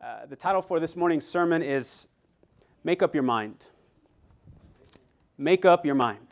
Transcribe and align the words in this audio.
Uh, 0.00 0.26
the 0.26 0.36
title 0.36 0.62
for 0.62 0.78
this 0.78 0.94
morning's 0.94 1.26
sermon 1.26 1.60
is 1.60 2.06
Make 2.84 3.02
Up 3.02 3.14
Your 3.14 3.24
Mind. 3.24 3.64
Make 5.36 5.64
Up 5.64 5.84
Your 5.84 5.96
Mind. 5.96 6.24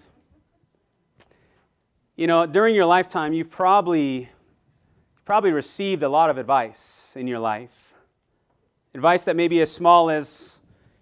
You 2.15 2.29
know, 2.29 2.47
during 2.47 2.77
your 2.77 2.87
lifetime, 2.87 3.33
you've 3.33 3.51
probably, 3.51 4.29
probably 5.25 5.51
received 5.51 6.05
a 6.05 6.09
lot 6.09 6.31
of 6.31 6.39
advice 6.39 7.17
in 7.17 7.27
your 7.27 7.41
life. 7.41 7.95
Advice 8.95 9.25
that 9.25 9.35
may 9.35 9.49
be 9.49 9.61
as 9.61 9.73
small 9.73 10.11
as 10.11 10.61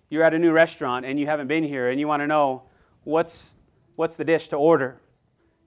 you're 0.08 0.22
at 0.22 0.32
a 0.32 0.38
new 0.38 0.52
restaurant 0.52 1.04
and 1.04 1.20
you 1.20 1.26
haven't 1.26 1.48
been 1.48 1.64
here 1.64 1.90
and 1.90 2.00
you 2.00 2.08
want 2.08 2.22
to 2.22 2.26
know 2.26 2.62
what's, 3.02 3.56
what's 3.96 4.16
the 4.16 4.24
dish 4.24 4.48
to 4.48 4.56
order. 4.56 4.98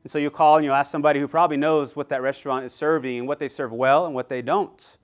And 0.03 0.11
so 0.11 0.17
you 0.17 0.31
call 0.31 0.55
and 0.55 0.65
you 0.65 0.71
ask 0.71 0.89
somebody 0.89 1.19
who 1.19 1.27
probably 1.27 1.57
knows 1.57 1.95
what 1.95 2.09
that 2.09 2.23
restaurant 2.23 2.65
is 2.65 2.73
serving 2.73 3.19
and 3.19 3.27
what 3.27 3.37
they 3.37 3.47
serve 3.47 3.71
well 3.71 4.07
and 4.07 4.15
what 4.15 4.29
they 4.29 4.41
don't. 4.41 4.96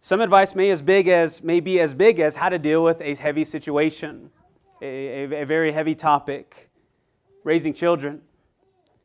Some 0.00 0.20
advice 0.20 0.54
may, 0.54 0.70
as 0.70 0.80
big 0.80 1.08
as, 1.08 1.42
may 1.42 1.58
be 1.60 1.80
as 1.80 1.92
big 1.92 2.20
as 2.20 2.36
how 2.36 2.48
to 2.48 2.58
deal 2.58 2.84
with 2.84 3.00
a 3.00 3.16
heavy 3.16 3.44
situation, 3.44 4.30
a, 4.80 5.24
a, 5.24 5.42
a 5.42 5.44
very 5.44 5.72
heavy 5.72 5.94
topic, 5.94 6.70
raising 7.42 7.74
children. 7.74 8.22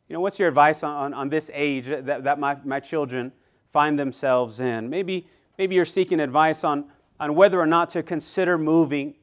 You 0.08 0.14
know, 0.14 0.20
what's 0.20 0.38
your 0.38 0.48
advice 0.48 0.84
on, 0.84 1.14
on 1.14 1.30
this 1.30 1.50
age 1.54 1.88
that, 1.88 2.24
that 2.24 2.40
my, 2.40 2.58
my 2.64 2.80
children 2.80 3.32
find 3.72 3.98
themselves 3.98 4.60
in? 4.60 4.88
Maybe, 4.88 5.28
maybe 5.58 5.74
you're 5.74 5.86
seeking 5.86 6.20
advice 6.20 6.64
on, 6.64 6.86
on 7.20 7.34
whether 7.34 7.60
or 7.60 7.66
not 7.66 7.90
to 7.90 8.04
consider 8.04 8.60
moving, 8.60 9.16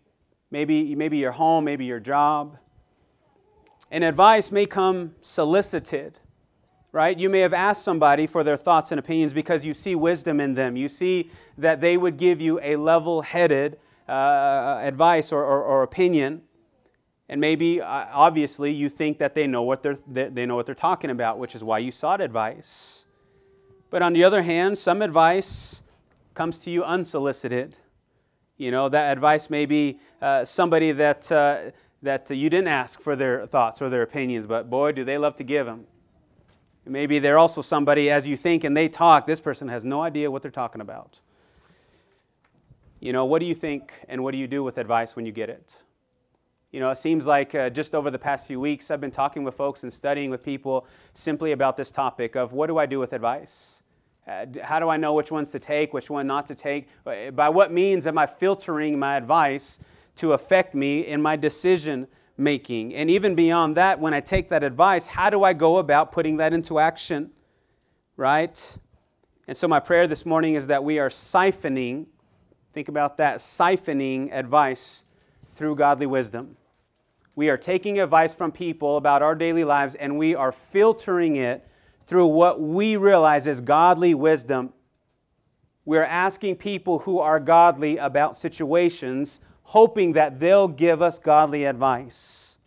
maybe, 0.50 0.96
maybe 0.96 1.18
your 1.18 1.32
home, 1.32 1.64
maybe 1.64 1.84
your 1.84 2.00
job. 2.00 2.58
And 3.92 4.02
advice 4.02 4.50
may 4.50 4.66
come 4.66 5.14
solicited 5.20 6.18
right? 6.92 7.18
You 7.18 7.28
may 7.28 7.40
have 7.40 7.54
asked 7.54 7.82
somebody 7.82 8.26
for 8.26 8.42
their 8.42 8.56
thoughts 8.56 8.92
and 8.92 8.98
opinions 8.98 9.32
because 9.32 9.64
you 9.64 9.74
see 9.74 9.94
wisdom 9.94 10.40
in 10.40 10.54
them. 10.54 10.76
You 10.76 10.88
see 10.88 11.30
that 11.58 11.80
they 11.80 11.96
would 11.96 12.16
give 12.16 12.40
you 12.40 12.58
a 12.62 12.76
level 12.76 13.22
headed 13.22 13.78
uh, 14.08 14.80
advice 14.82 15.32
or, 15.32 15.44
or, 15.44 15.62
or, 15.62 15.82
opinion. 15.84 16.42
And 17.28 17.40
maybe, 17.40 17.80
uh, 17.80 18.06
obviously, 18.12 18.72
you 18.72 18.88
think 18.88 19.18
that 19.18 19.36
they 19.36 19.46
know, 19.46 19.62
what 19.62 19.84
they're, 19.84 19.98
they 20.08 20.46
know 20.46 20.56
what 20.56 20.66
they're 20.66 20.74
talking 20.74 21.10
about, 21.10 21.38
which 21.38 21.54
is 21.54 21.62
why 21.62 21.78
you 21.78 21.92
sought 21.92 22.20
advice. 22.20 23.06
But 23.88 24.02
on 24.02 24.12
the 24.12 24.24
other 24.24 24.42
hand, 24.42 24.76
some 24.76 25.00
advice 25.00 25.84
comes 26.34 26.58
to 26.58 26.70
you 26.70 26.82
unsolicited. 26.82 27.76
You 28.56 28.72
know, 28.72 28.88
that 28.88 29.12
advice 29.12 29.48
may 29.48 29.64
be 29.64 30.00
uh, 30.20 30.44
somebody 30.44 30.90
that, 30.92 31.30
uh, 31.30 31.70
that 32.02 32.28
you 32.30 32.50
didn't 32.50 32.68
ask 32.68 33.00
for 33.00 33.14
their 33.14 33.46
thoughts 33.46 33.80
or 33.80 33.88
their 33.88 34.02
opinions, 34.02 34.46
but 34.46 34.68
boy, 34.68 34.90
do 34.90 35.04
they 35.04 35.18
love 35.18 35.36
to 35.36 35.44
give 35.44 35.66
them. 35.66 35.86
Maybe 36.86 37.18
they're 37.18 37.38
also 37.38 37.62
somebody, 37.62 38.10
as 38.10 38.26
you 38.26 38.36
think 38.36 38.64
and 38.64 38.76
they 38.76 38.88
talk, 38.88 39.26
this 39.26 39.40
person 39.40 39.68
has 39.68 39.84
no 39.84 40.02
idea 40.02 40.30
what 40.30 40.42
they're 40.42 40.50
talking 40.50 40.80
about. 40.80 41.20
You 43.00 43.12
know, 43.12 43.24
what 43.24 43.40
do 43.40 43.46
you 43.46 43.54
think 43.54 43.92
and 44.08 44.22
what 44.22 44.32
do 44.32 44.38
you 44.38 44.46
do 44.46 44.62
with 44.62 44.78
advice 44.78 45.16
when 45.16 45.26
you 45.26 45.32
get 45.32 45.48
it? 45.48 45.74
You 46.72 46.80
know, 46.80 46.90
it 46.90 46.98
seems 46.98 47.26
like 47.26 47.54
uh, 47.54 47.68
just 47.70 47.94
over 47.94 48.10
the 48.10 48.18
past 48.18 48.46
few 48.46 48.60
weeks, 48.60 48.90
I've 48.90 49.00
been 49.00 49.10
talking 49.10 49.42
with 49.42 49.54
folks 49.54 49.82
and 49.82 49.92
studying 49.92 50.30
with 50.30 50.42
people 50.42 50.86
simply 51.14 51.52
about 51.52 51.76
this 51.76 51.90
topic 51.90 52.36
of 52.36 52.52
what 52.52 52.68
do 52.68 52.78
I 52.78 52.86
do 52.86 52.98
with 52.98 53.12
advice? 53.12 53.82
Uh, 54.28 54.46
how 54.62 54.78
do 54.78 54.88
I 54.88 54.96
know 54.96 55.14
which 55.14 55.32
ones 55.32 55.50
to 55.50 55.58
take, 55.58 55.92
which 55.92 56.10
one 56.10 56.26
not 56.26 56.46
to 56.46 56.54
take? 56.54 56.88
Uh, 57.04 57.30
by 57.32 57.48
what 57.48 57.72
means 57.72 58.06
am 58.06 58.18
I 58.18 58.26
filtering 58.26 58.98
my 58.98 59.16
advice 59.16 59.80
to 60.16 60.34
affect 60.34 60.74
me 60.74 61.06
in 61.06 61.20
my 61.20 61.36
decision 61.36 62.06
making. 62.40 62.94
And 62.94 63.10
even 63.10 63.34
beyond 63.34 63.76
that, 63.76 64.00
when 64.00 64.14
I 64.14 64.20
take 64.20 64.48
that 64.48 64.64
advice, 64.64 65.06
how 65.06 65.30
do 65.30 65.44
I 65.44 65.52
go 65.52 65.76
about 65.76 66.10
putting 66.10 66.38
that 66.38 66.52
into 66.52 66.78
action? 66.78 67.30
Right? 68.16 68.78
And 69.46 69.56
so, 69.56 69.68
my 69.68 69.80
prayer 69.80 70.06
this 70.06 70.24
morning 70.24 70.54
is 70.54 70.66
that 70.68 70.82
we 70.82 70.98
are 70.98 71.08
siphoning, 71.08 72.06
think 72.72 72.88
about 72.88 73.16
that, 73.18 73.38
siphoning 73.38 74.32
advice 74.32 75.04
through 75.48 75.76
godly 75.76 76.06
wisdom. 76.06 76.56
We 77.36 77.48
are 77.48 77.56
taking 77.56 78.00
advice 78.00 78.34
from 78.34 78.52
people 78.52 78.96
about 78.96 79.22
our 79.22 79.34
daily 79.34 79.64
lives 79.64 79.94
and 79.94 80.18
we 80.18 80.34
are 80.34 80.52
filtering 80.52 81.36
it 81.36 81.66
through 82.06 82.26
what 82.26 82.60
we 82.60 82.96
realize 82.96 83.46
is 83.46 83.60
godly 83.60 84.14
wisdom. 84.14 84.72
We're 85.84 86.04
asking 86.04 86.56
people 86.56 86.98
who 86.98 87.18
are 87.18 87.40
godly 87.40 87.96
about 87.96 88.36
situations 88.36 89.40
hoping 89.70 90.14
that 90.14 90.40
they'll 90.40 90.66
give 90.66 91.00
us 91.00 91.16
godly 91.16 91.64
advice. 91.64 92.58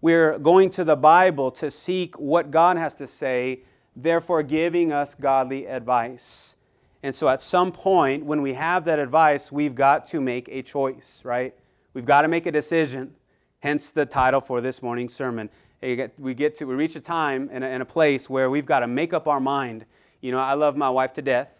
We're 0.00 0.38
going 0.38 0.70
to 0.70 0.82
the 0.82 0.96
Bible 0.96 1.50
to 1.50 1.70
seek 1.70 2.18
what 2.18 2.50
God 2.50 2.78
has 2.78 2.94
to 2.94 3.06
say, 3.06 3.64
therefore, 3.94 4.42
giving 4.42 4.94
us 4.94 5.14
godly 5.14 5.66
advice. 5.66 6.56
And 7.02 7.14
so, 7.14 7.28
at 7.28 7.42
some 7.42 7.70
point, 7.70 8.24
when 8.24 8.40
we 8.40 8.54
have 8.54 8.86
that 8.86 8.98
advice, 8.98 9.52
we've 9.52 9.74
got 9.74 10.06
to 10.06 10.22
make 10.22 10.48
a 10.48 10.62
choice, 10.62 11.22
right? 11.22 11.54
We've 11.92 12.06
got 12.06 12.22
to 12.22 12.28
make 12.28 12.46
a 12.46 12.52
decision. 12.52 13.14
Hence 13.58 13.90
the 13.90 14.06
title 14.06 14.40
for 14.40 14.62
this 14.62 14.82
morning's 14.82 15.12
sermon. 15.12 15.50
We 15.82 16.32
get 16.32 16.54
to, 16.54 16.64
we 16.64 16.74
reach 16.76 16.96
a 16.96 17.00
time 17.00 17.50
and 17.52 17.62
a, 17.62 17.84
place 17.84 18.30
where 18.30 18.48
we've 18.48 18.64
got 18.64 18.80
to 18.80 18.86
make 18.86 19.12
up 19.12 19.28
our 19.28 19.40
mind. 19.40 19.84
You 20.22 20.32
know, 20.32 20.38
I 20.38 20.54
love 20.54 20.78
my 20.78 20.88
wife 20.88 21.12
to 21.14 21.22
death. 21.22 21.59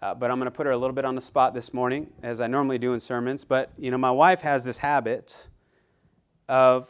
Uh, 0.00 0.14
but 0.14 0.30
I'm 0.30 0.38
going 0.38 0.46
to 0.46 0.52
put 0.52 0.66
her 0.66 0.72
a 0.72 0.76
little 0.76 0.94
bit 0.94 1.04
on 1.04 1.16
the 1.16 1.20
spot 1.20 1.54
this 1.54 1.74
morning, 1.74 2.08
as 2.22 2.40
I 2.40 2.46
normally 2.46 2.78
do 2.78 2.94
in 2.94 3.00
sermons. 3.00 3.44
But, 3.44 3.72
you 3.76 3.90
know, 3.90 3.98
my 3.98 4.12
wife 4.12 4.40
has 4.42 4.62
this 4.62 4.78
habit 4.78 5.48
of 6.48 6.88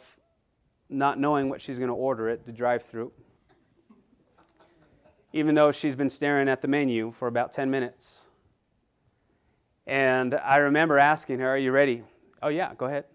not 0.89 1.19
knowing 1.19 1.49
what 1.49 1.59
she's 1.59 1.79
going 1.79 1.89
to 1.89 1.95
order 1.95 2.29
at 2.29 2.45
the 2.45 2.51
drive 2.51 2.83
through, 2.83 3.11
even 5.33 5.55
though 5.55 5.71
she's 5.71 5.95
been 5.95 6.09
staring 6.09 6.47
at 6.47 6.61
the 6.61 6.67
menu 6.67 7.11
for 7.11 7.27
about 7.27 7.51
10 7.51 7.71
minutes. 7.71 8.27
And 9.87 10.35
I 10.35 10.57
remember 10.57 10.99
asking 10.99 11.39
her, 11.39 11.49
Are 11.49 11.57
you 11.57 11.71
ready? 11.71 12.03
Oh, 12.43 12.49
yeah, 12.49 12.75
go 12.75 12.85
ahead. 12.85 13.05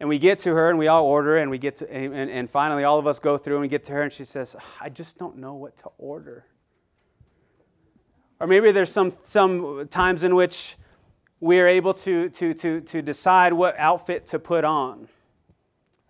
And 0.00 0.08
we 0.08 0.18
get 0.18 0.40
to 0.40 0.52
her 0.52 0.68
and 0.68 0.80
we 0.80 0.88
all 0.88 1.04
order 1.04 1.36
and 1.36 1.48
we 1.48 1.58
get 1.58 1.76
to, 1.76 1.92
and, 1.92 2.28
and 2.28 2.50
finally 2.50 2.82
all 2.82 2.98
of 2.98 3.06
us 3.06 3.20
go 3.20 3.38
through 3.38 3.54
and 3.54 3.62
we 3.62 3.68
get 3.68 3.84
to 3.84 3.92
her 3.92 4.02
and 4.02 4.12
she 4.12 4.24
says, 4.24 4.56
I 4.80 4.88
just 4.88 5.16
don't 5.16 5.36
know 5.36 5.54
what 5.54 5.76
to 5.76 5.90
order. 5.96 6.44
Or 8.42 8.48
maybe 8.48 8.72
there's 8.72 8.90
some, 8.90 9.12
some 9.22 9.86
times 9.86 10.24
in 10.24 10.34
which 10.34 10.76
we 11.38 11.60
are 11.60 11.68
able 11.68 11.94
to, 11.94 12.28
to, 12.28 12.52
to, 12.54 12.80
to 12.80 13.00
decide 13.00 13.52
what 13.52 13.78
outfit 13.78 14.26
to 14.26 14.40
put 14.40 14.64
on. 14.64 15.06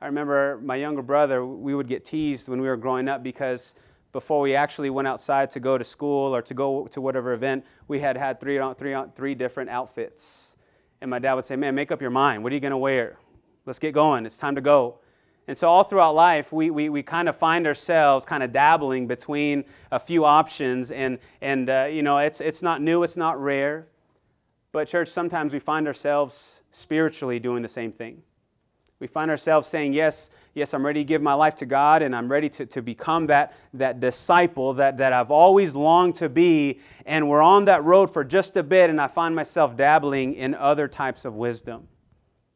I 0.00 0.06
remember 0.06 0.58
my 0.64 0.76
younger 0.76 1.02
brother, 1.02 1.44
we 1.44 1.74
would 1.74 1.88
get 1.88 2.06
teased 2.06 2.48
when 2.48 2.58
we 2.62 2.68
were 2.68 2.78
growing 2.78 3.06
up 3.06 3.22
because 3.22 3.74
before 4.12 4.40
we 4.40 4.54
actually 4.54 4.88
went 4.88 5.06
outside 5.06 5.50
to 5.50 5.60
go 5.60 5.76
to 5.76 5.84
school 5.84 6.34
or 6.34 6.40
to 6.40 6.54
go 6.54 6.86
to 6.86 7.02
whatever 7.02 7.32
event, 7.32 7.66
we 7.86 7.98
had 7.98 8.16
had 8.16 8.40
three, 8.40 8.58
three, 8.78 8.96
three 9.14 9.34
different 9.34 9.68
outfits. 9.68 10.56
And 11.02 11.10
my 11.10 11.18
dad 11.18 11.34
would 11.34 11.44
say, 11.44 11.56
Man, 11.56 11.74
make 11.74 11.92
up 11.92 12.00
your 12.00 12.10
mind. 12.10 12.42
What 12.42 12.50
are 12.52 12.54
you 12.54 12.62
going 12.62 12.70
to 12.70 12.78
wear? 12.78 13.18
Let's 13.66 13.78
get 13.78 13.92
going. 13.92 14.24
It's 14.24 14.38
time 14.38 14.54
to 14.54 14.62
go. 14.62 15.00
And 15.48 15.56
so, 15.56 15.68
all 15.68 15.82
throughout 15.82 16.14
life, 16.14 16.52
we, 16.52 16.70
we, 16.70 16.88
we 16.88 17.02
kind 17.02 17.28
of 17.28 17.36
find 17.36 17.66
ourselves 17.66 18.24
kind 18.24 18.42
of 18.42 18.52
dabbling 18.52 19.08
between 19.08 19.64
a 19.90 19.98
few 19.98 20.24
options. 20.24 20.92
And, 20.92 21.18
and 21.40 21.68
uh, 21.68 21.88
you 21.90 22.02
know, 22.02 22.18
it's, 22.18 22.40
it's 22.40 22.62
not 22.62 22.80
new, 22.80 23.02
it's 23.02 23.16
not 23.16 23.40
rare. 23.42 23.88
But, 24.70 24.86
church, 24.88 25.08
sometimes 25.08 25.52
we 25.52 25.58
find 25.58 25.86
ourselves 25.86 26.62
spiritually 26.70 27.40
doing 27.40 27.62
the 27.62 27.68
same 27.68 27.92
thing. 27.92 28.22
We 29.00 29.08
find 29.08 29.32
ourselves 29.32 29.66
saying, 29.66 29.94
Yes, 29.94 30.30
yes, 30.54 30.74
I'm 30.74 30.86
ready 30.86 31.00
to 31.00 31.04
give 31.04 31.22
my 31.22 31.34
life 31.34 31.56
to 31.56 31.66
God, 31.66 32.02
and 32.02 32.14
I'm 32.14 32.30
ready 32.30 32.48
to, 32.50 32.66
to 32.66 32.80
become 32.80 33.26
that, 33.26 33.54
that 33.74 33.98
disciple 33.98 34.74
that, 34.74 34.96
that 34.98 35.12
I've 35.12 35.32
always 35.32 35.74
longed 35.74 36.14
to 36.16 36.28
be. 36.28 36.78
And 37.04 37.28
we're 37.28 37.42
on 37.42 37.64
that 37.64 37.82
road 37.82 38.12
for 38.12 38.22
just 38.22 38.56
a 38.56 38.62
bit, 38.62 38.90
and 38.90 39.00
I 39.00 39.08
find 39.08 39.34
myself 39.34 39.74
dabbling 39.74 40.34
in 40.34 40.54
other 40.54 40.86
types 40.86 41.24
of 41.24 41.34
wisdom. 41.34 41.88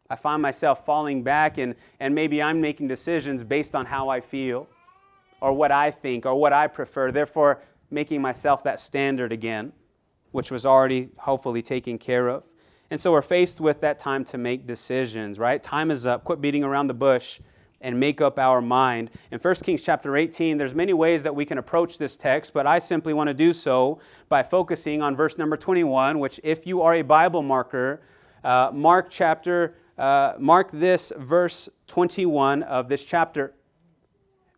I 0.08 0.16
find 0.16 0.40
myself 0.40 0.84
falling 0.84 1.22
back, 1.22 1.58
and, 1.58 1.74
and 2.00 2.14
maybe 2.14 2.42
I'm 2.42 2.60
making 2.60 2.88
decisions 2.88 3.42
based 3.42 3.74
on 3.74 3.86
how 3.86 4.08
I 4.08 4.20
feel, 4.20 4.68
or 5.40 5.52
what 5.52 5.72
I 5.72 5.90
think, 5.90 6.26
or 6.26 6.34
what 6.34 6.52
I 6.52 6.66
prefer, 6.66 7.10
therefore 7.10 7.62
making 7.90 8.22
myself 8.22 8.62
that 8.64 8.80
standard 8.80 9.32
again, 9.32 9.72
which 10.32 10.50
was 10.50 10.66
already 10.66 11.10
hopefully 11.16 11.62
taken 11.62 11.98
care 11.98 12.28
of. 12.28 12.44
And 12.90 13.00
so 13.00 13.10
we're 13.12 13.22
faced 13.22 13.60
with 13.60 13.80
that 13.80 13.98
time 13.98 14.22
to 14.24 14.38
make 14.38 14.66
decisions, 14.66 15.38
right? 15.38 15.60
Time 15.62 15.90
is 15.90 16.06
up. 16.06 16.24
Quit 16.24 16.40
beating 16.40 16.62
around 16.62 16.86
the 16.86 16.94
bush 16.94 17.40
and 17.80 17.98
make 17.98 18.20
up 18.20 18.38
our 18.38 18.60
mind. 18.60 19.10
In 19.32 19.38
1 19.38 19.54
Kings 19.56 19.82
chapter 19.82 20.16
18, 20.16 20.56
there's 20.56 20.74
many 20.74 20.92
ways 20.92 21.22
that 21.22 21.34
we 21.34 21.44
can 21.44 21.58
approach 21.58 21.98
this 21.98 22.16
text, 22.16 22.54
but 22.54 22.66
I 22.66 22.78
simply 22.78 23.12
want 23.12 23.28
to 23.28 23.34
do 23.34 23.52
so 23.52 24.00
by 24.28 24.42
focusing 24.42 25.02
on 25.02 25.14
verse 25.16 25.36
number 25.36 25.56
21, 25.56 26.18
which 26.18 26.40
if 26.42 26.66
you 26.66 26.80
are 26.82 26.94
a 26.94 27.02
Bible 27.02 27.42
marker, 27.42 28.00
uh, 28.44 28.70
Mark 28.72 29.08
chapter 29.10 29.74
uh, 29.98 30.34
mark 30.38 30.70
this 30.72 31.12
verse 31.16 31.68
21 31.86 32.62
of 32.64 32.88
this 32.88 33.02
chapter 33.02 33.54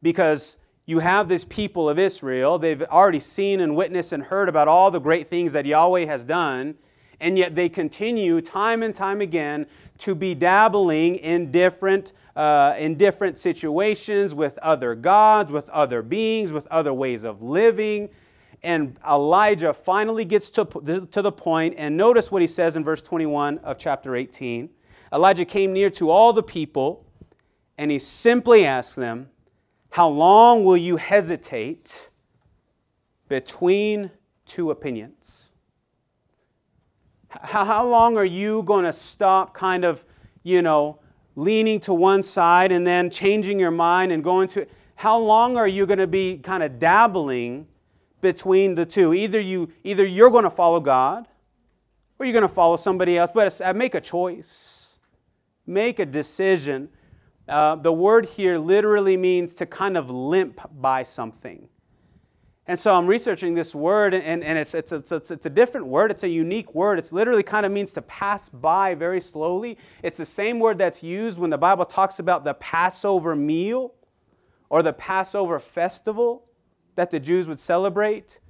because 0.03 0.59
you 0.87 0.99
have 0.99 1.29
this 1.29 1.45
people 1.45 1.89
of 1.89 1.99
Israel. 1.99 2.59
They've 2.59 2.83
already 2.83 3.21
seen 3.21 3.61
and 3.61 3.77
witnessed 3.77 4.13
and 4.13 4.23
heard 4.23 4.49
about 4.49 4.69
all 4.69 4.91
the 4.91 5.01
great 5.01 5.29
things 5.29 5.53
that 5.53 5.67
Yahweh 5.67 6.07
has 6.07 6.25
done, 6.25 6.75
and 7.21 7.37
yet 7.37 7.55
they 7.55 7.69
continue 7.69 8.41
time 8.41 8.83
and 8.83 8.95
time 8.95 9.21
again 9.21 9.67
to 9.99 10.15
be 10.15 10.35
dabbling 10.35 11.17
in 11.17 11.51
different, 11.51 12.13
uh, 12.37 12.75
in 12.79 12.95
different 12.97 13.37
situations 13.37 14.35
with 14.35 14.57
other 14.59 14.95
gods, 14.95 15.53
with 15.53 15.69
other 15.69 16.01
beings, 16.01 16.53
with 16.53 16.67
other 16.69 16.95
ways 16.95 17.25
of 17.25 17.43
living. 17.43 18.09
And 18.63 18.99
Elijah 19.07 19.75
finally 19.75 20.25
gets 20.25 20.51
to, 20.51 20.65
to 20.65 21.23
the 21.23 21.33
point, 21.33 21.75
and 21.77 21.97
notice 21.97 22.33
what 22.33 22.41
he 22.41 22.49
says 22.49 22.77
in 22.77 22.83
verse 22.85 23.03
21 23.03 23.59
of 23.59 23.79
chapter 23.79 24.17
18. 24.17 24.71
Elijah 25.13 25.45
came 25.45 25.73
near 25.73 25.89
to 25.91 26.11
all 26.11 26.33
the 26.33 26.43
people, 26.43 27.07
and 27.79 27.91
he 27.91 27.99
simply 27.99 28.65
asked 28.65 28.97
them, 28.97 29.29
How 29.91 30.09
long 30.09 30.65
will 30.65 30.77
you 30.77 30.97
hesitate 30.97 32.11
between 33.29 34.11
two 34.45 34.71
opinions? 34.71 35.53
How, 37.31 37.87
long 37.87 38.17
are 38.17 38.25
you 38.25 38.63
going 38.63 38.85
to 38.85 38.93
stop 38.93 39.53
kind 39.53 39.85
of, 39.85 40.05
you 40.45 40.63
know, 40.63 40.99
leaning 41.39 41.79
to 41.79 41.95
one 41.95 42.23
side 42.23 42.73
and 42.73 42.85
then 42.85 43.09
changing 43.09 43.61
your 43.61 43.71
mind 43.71 44.11
and 44.11 44.25
going 44.25 44.49
to. 44.49 44.67
How 44.97 45.17
long 45.17 45.57
are 45.57 45.69
you 45.69 45.87
going 45.87 46.01
to 46.01 46.09
be 46.09 46.39
kind 46.39 46.65
of 46.65 46.81
dabbling 46.81 47.69
between 48.21 48.75
the 48.75 48.85
two? 48.85 49.15
Either, 49.15 49.39
you, 49.39 49.71
either 49.85 50.05
you're 50.05 50.31
going 50.31 50.43
to 50.43 50.51
follow 50.51 50.81
God 50.81 51.29
or 52.19 52.27
you're 52.27 52.33
going 52.33 52.43
to 52.43 52.53
follow 52.53 52.77
somebody 52.77 53.17
else. 53.17 53.31
But 53.33 53.77
make 53.77 53.95
a 53.95 54.01
choice, 54.01 54.78
make 55.69 55.99
a 55.99 56.07
decision. 56.07 56.89
Uh, 57.49 57.77
the 57.77 57.93
word 57.93 58.27
here 58.27 58.59
literally 58.59 59.17
means 59.17 59.55
to 59.55 59.67
kind 59.67 59.97
of 59.97 60.11
limp 60.11 60.61
by 60.81 61.03
something. 61.03 61.69
And 62.67 62.79
so 62.79 62.95
I'm 62.95 63.07
researching 63.07 63.55
this 63.55 63.75
word, 63.75 64.13
and, 64.13 64.45
and 64.45 64.59
it's, 64.59 64.75
it's, 64.75 64.93
it's, 64.93 65.31
it's, 65.31 65.47
a 65.47 65.51
different 65.51 65.87
word. 65.87 66.11
It's 66.11 66.23
a 66.23 66.29
unique 66.29 66.75
word. 66.75 66.99
It 66.99 67.11
literally 67.13 67.43
kind 67.43 67.65
of 67.65 67.73
means 67.73 67.95
to 67.95 68.03
pass 68.03 68.51
by 68.51 68.95
very 68.95 69.23
slowly. 69.23 69.79
It's 70.03 70.19
the 70.19 70.27
same 70.27 70.59
word 70.59 70.77
that's 70.77 71.03
used 71.03 71.39
when 71.39 71.49
the 71.49 71.57
Bible 71.57 71.87
talks 71.87 72.19
about 72.19 72.45
the 72.45 72.53
Passover 72.55 73.35
meal 73.35 73.95
or 74.69 74.83
the 74.83 74.93
Passover 74.93 75.59
festival 75.59 76.45
that 76.95 77.09
the 77.11 77.19
Jews 77.19 77.49
would 77.49 77.59
celebrate. 77.59 78.41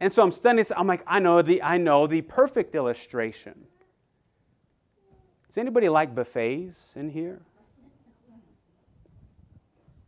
And 0.00 0.12
so 0.12 0.22
I'm 0.22 0.30
studying 0.30 0.66
I'm 0.76 0.86
like, 0.86 1.02
I 1.06 1.18
know 1.18 1.40
the, 1.40 1.62
I 1.62 1.78
know 1.78 2.06
the 2.06 2.20
perfect 2.20 2.74
illustration. 2.74 3.66
Does 5.52 5.58
anybody 5.58 5.90
like 5.90 6.14
buffets 6.14 6.96
in 6.96 7.10
here? 7.10 7.38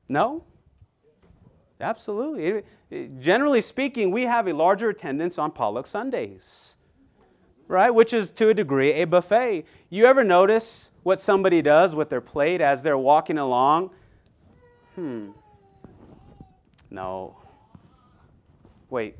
No? 0.08 0.42
Absolutely. 1.82 2.62
Generally 3.20 3.60
speaking, 3.60 4.10
we 4.10 4.22
have 4.22 4.48
a 4.48 4.54
larger 4.54 4.88
attendance 4.88 5.38
on 5.38 5.50
potluck 5.50 5.86
Sundays, 5.86 6.78
right? 7.68 7.90
Which 7.90 8.14
is 8.14 8.30
to 8.30 8.48
a 8.48 8.54
degree 8.54 8.94
a 8.94 9.04
buffet. 9.04 9.66
You 9.90 10.06
ever 10.06 10.24
notice 10.24 10.92
what 11.02 11.20
somebody 11.20 11.60
does 11.60 11.94
with 11.94 12.08
their 12.08 12.22
plate 12.22 12.62
as 12.62 12.82
they're 12.82 12.96
walking 12.96 13.36
along? 13.36 13.90
Hmm. 14.94 15.32
No. 16.90 17.36
Wait. 18.88 19.16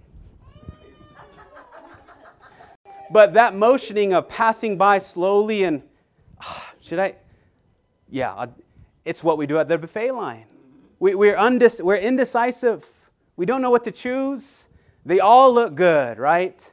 but 3.11 3.35
that 3.35 3.55
motioning 3.55 4.15
of 4.15 4.27
passing 4.27 4.79
by 4.79 4.97
slowly 4.97 5.65
and, 5.65 5.83
should 6.85 6.99
I? 6.99 7.15
Yeah, 8.11 8.47
it's 9.07 9.25
what 9.25 9.39
we 9.39 9.47
do 9.47 9.59
at 9.59 9.69
the 9.69 9.79
buffet 9.79 10.13
line. 10.13 10.45
We, 10.99 11.15
we're, 11.15 11.37
we're 11.83 11.97
indecisive. 11.97 12.85
We 13.37 13.47
don't 13.47 13.63
know 13.63 13.71
what 13.71 13.85
to 13.85 13.91
choose. 13.91 14.69
They 15.07 15.21
all 15.21 15.53
look 15.53 15.75
good, 15.75 16.19
right? 16.19 16.73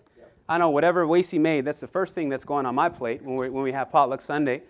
I 0.50 0.58
know 0.58 0.70
whatever 0.70 1.06
Wacy 1.06 1.40
made, 1.40 1.64
that's 1.64 1.80
the 1.80 1.88
first 1.88 2.14
thing 2.14 2.28
that's 2.28 2.44
going 2.44 2.66
on 2.66 2.76
my 2.76 2.90
plate 2.90 3.22
when 3.22 3.38
we, 3.38 3.50
when 3.50 3.64
we 3.64 3.72
have 3.72 3.90
potluck 3.90 4.20
Sunday. 4.20 4.64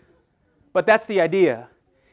But 0.73 0.85
that's 0.85 1.07
the 1.07 1.19
idea. 1.19 1.67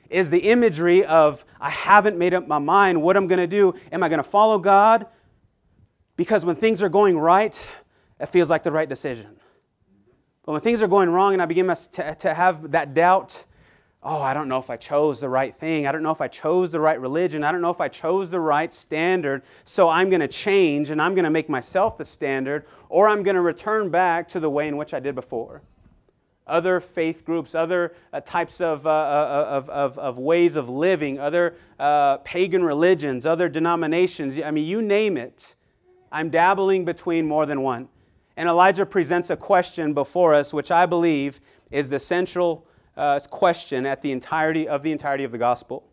Is 0.08 0.30
the 0.30 0.38
imagery 0.38 1.04
of 1.04 1.44
I 1.60 1.68
haven't 1.68 2.16
made 2.16 2.32
up 2.32 2.48
my 2.48 2.58
mind 2.58 3.00
what 3.00 3.14
I'm 3.14 3.26
going 3.26 3.40
to 3.40 3.46
do. 3.46 3.74
Am 3.92 4.02
I 4.02 4.08
going 4.08 4.20
to 4.20 4.28
follow 4.28 4.58
God? 4.58 5.06
Because 6.16 6.46
when 6.46 6.56
things 6.56 6.82
are 6.82 6.88
going 6.88 7.18
right, 7.18 7.62
it 8.18 8.26
feels 8.26 8.48
like 8.48 8.62
the 8.62 8.70
right 8.70 8.88
decision. 8.88 9.36
But 10.48 10.52
when 10.52 10.60
things 10.62 10.80
are 10.80 10.88
going 10.88 11.10
wrong 11.10 11.34
and 11.34 11.42
I 11.42 11.44
begin 11.44 11.66
to, 11.66 12.14
to 12.14 12.32
have 12.32 12.70
that 12.70 12.94
doubt, 12.94 13.44
oh, 14.02 14.22
I 14.22 14.32
don't 14.32 14.48
know 14.48 14.56
if 14.56 14.70
I 14.70 14.78
chose 14.78 15.20
the 15.20 15.28
right 15.28 15.54
thing. 15.54 15.86
I 15.86 15.92
don't 15.92 16.02
know 16.02 16.10
if 16.10 16.22
I 16.22 16.28
chose 16.28 16.70
the 16.70 16.80
right 16.80 16.98
religion. 16.98 17.44
I 17.44 17.52
don't 17.52 17.60
know 17.60 17.68
if 17.68 17.82
I 17.82 17.88
chose 17.88 18.30
the 18.30 18.40
right 18.40 18.72
standard. 18.72 19.42
So 19.64 19.90
I'm 19.90 20.08
going 20.08 20.22
to 20.22 20.26
change 20.26 20.88
and 20.88 21.02
I'm 21.02 21.14
going 21.14 21.26
to 21.26 21.30
make 21.30 21.50
myself 21.50 21.98
the 21.98 22.04
standard, 22.06 22.64
or 22.88 23.10
I'm 23.10 23.22
going 23.22 23.34
to 23.34 23.42
return 23.42 23.90
back 23.90 24.26
to 24.28 24.40
the 24.40 24.48
way 24.48 24.68
in 24.68 24.78
which 24.78 24.94
I 24.94 25.00
did 25.00 25.14
before. 25.14 25.60
Other 26.46 26.80
faith 26.80 27.26
groups, 27.26 27.54
other 27.54 27.94
uh, 28.14 28.22
types 28.22 28.62
of, 28.62 28.86
uh, 28.86 28.88
uh 28.88 29.46
of, 29.50 29.68
of, 29.68 29.98
of, 29.98 30.18
ways 30.18 30.56
of 30.56 30.70
living, 30.70 31.18
other 31.18 31.56
uh, 31.78 32.16
pagan 32.24 32.64
religions, 32.64 33.26
other 33.26 33.50
denominations. 33.50 34.40
I 34.40 34.50
mean, 34.50 34.66
you 34.66 34.80
name 34.80 35.18
it. 35.18 35.56
I'm 36.10 36.30
dabbling 36.30 36.86
between 36.86 37.28
more 37.28 37.44
than 37.44 37.60
one. 37.60 37.90
And 38.38 38.48
Elijah 38.48 38.86
presents 38.86 39.30
a 39.30 39.36
question 39.36 39.92
before 39.94 40.32
us, 40.32 40.54
which 40.54 40.70
I 40.70 40.86
believe 40.86 41.40
is 41.72 41.88
the 41.88 41.98
central 41.98 42.68
uh, 42.96 43.18
question 43.28 43.84
at 43.84 44.00
the 44.00 44.12
entirety 44.12 44.68
of 44.68 44.84
the 44.84 44.92
entirety 44.92 45.24
of 45.24 45.32
the 45.32 45.38
gospel. 45.38 45.88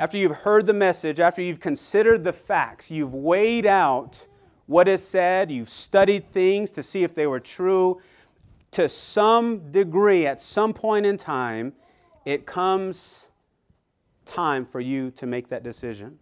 After 0.00 0.18
you've 0.18 0.34
heard 0.38 0.66
the 0.66 0.72
message, 0.72 1.20
after 1.20 1.42
you've 1.42 1.60
considered 1.60 2.24
the 2.24 2.32
facts, 2.32 2.90
you've 2.90 3.14
weighed 3.14 3.66
out 3.66 4.26
what 4.66 4.88
is 4.88 5.00
said, 5.06 5.48
you've 5.48 5.68
studied 5.68 6.32
things 6.32 6.72
to 6.72 6.82
see 6.82 7.04
if 7.04 7.14
they 7.14 7.28
were 7.28 7.38
true, 7.38 8.00
to 8.72 8.88
some 8.88 9.70
degree, 9.70 10.26
at 10.26 10.40
some 10.40 10.72
point 10.72 11.06
in 11.06 11.16
time, 11.16 11.72
it 12.24 12.46
comes 12.46 13.30
time 14.24 14.66
for 14.66 14.80
you 14.80 15.12
to 15.12 15.24
make 15.24 15.46
that 15.50 15.62
decision. 15.62 16.18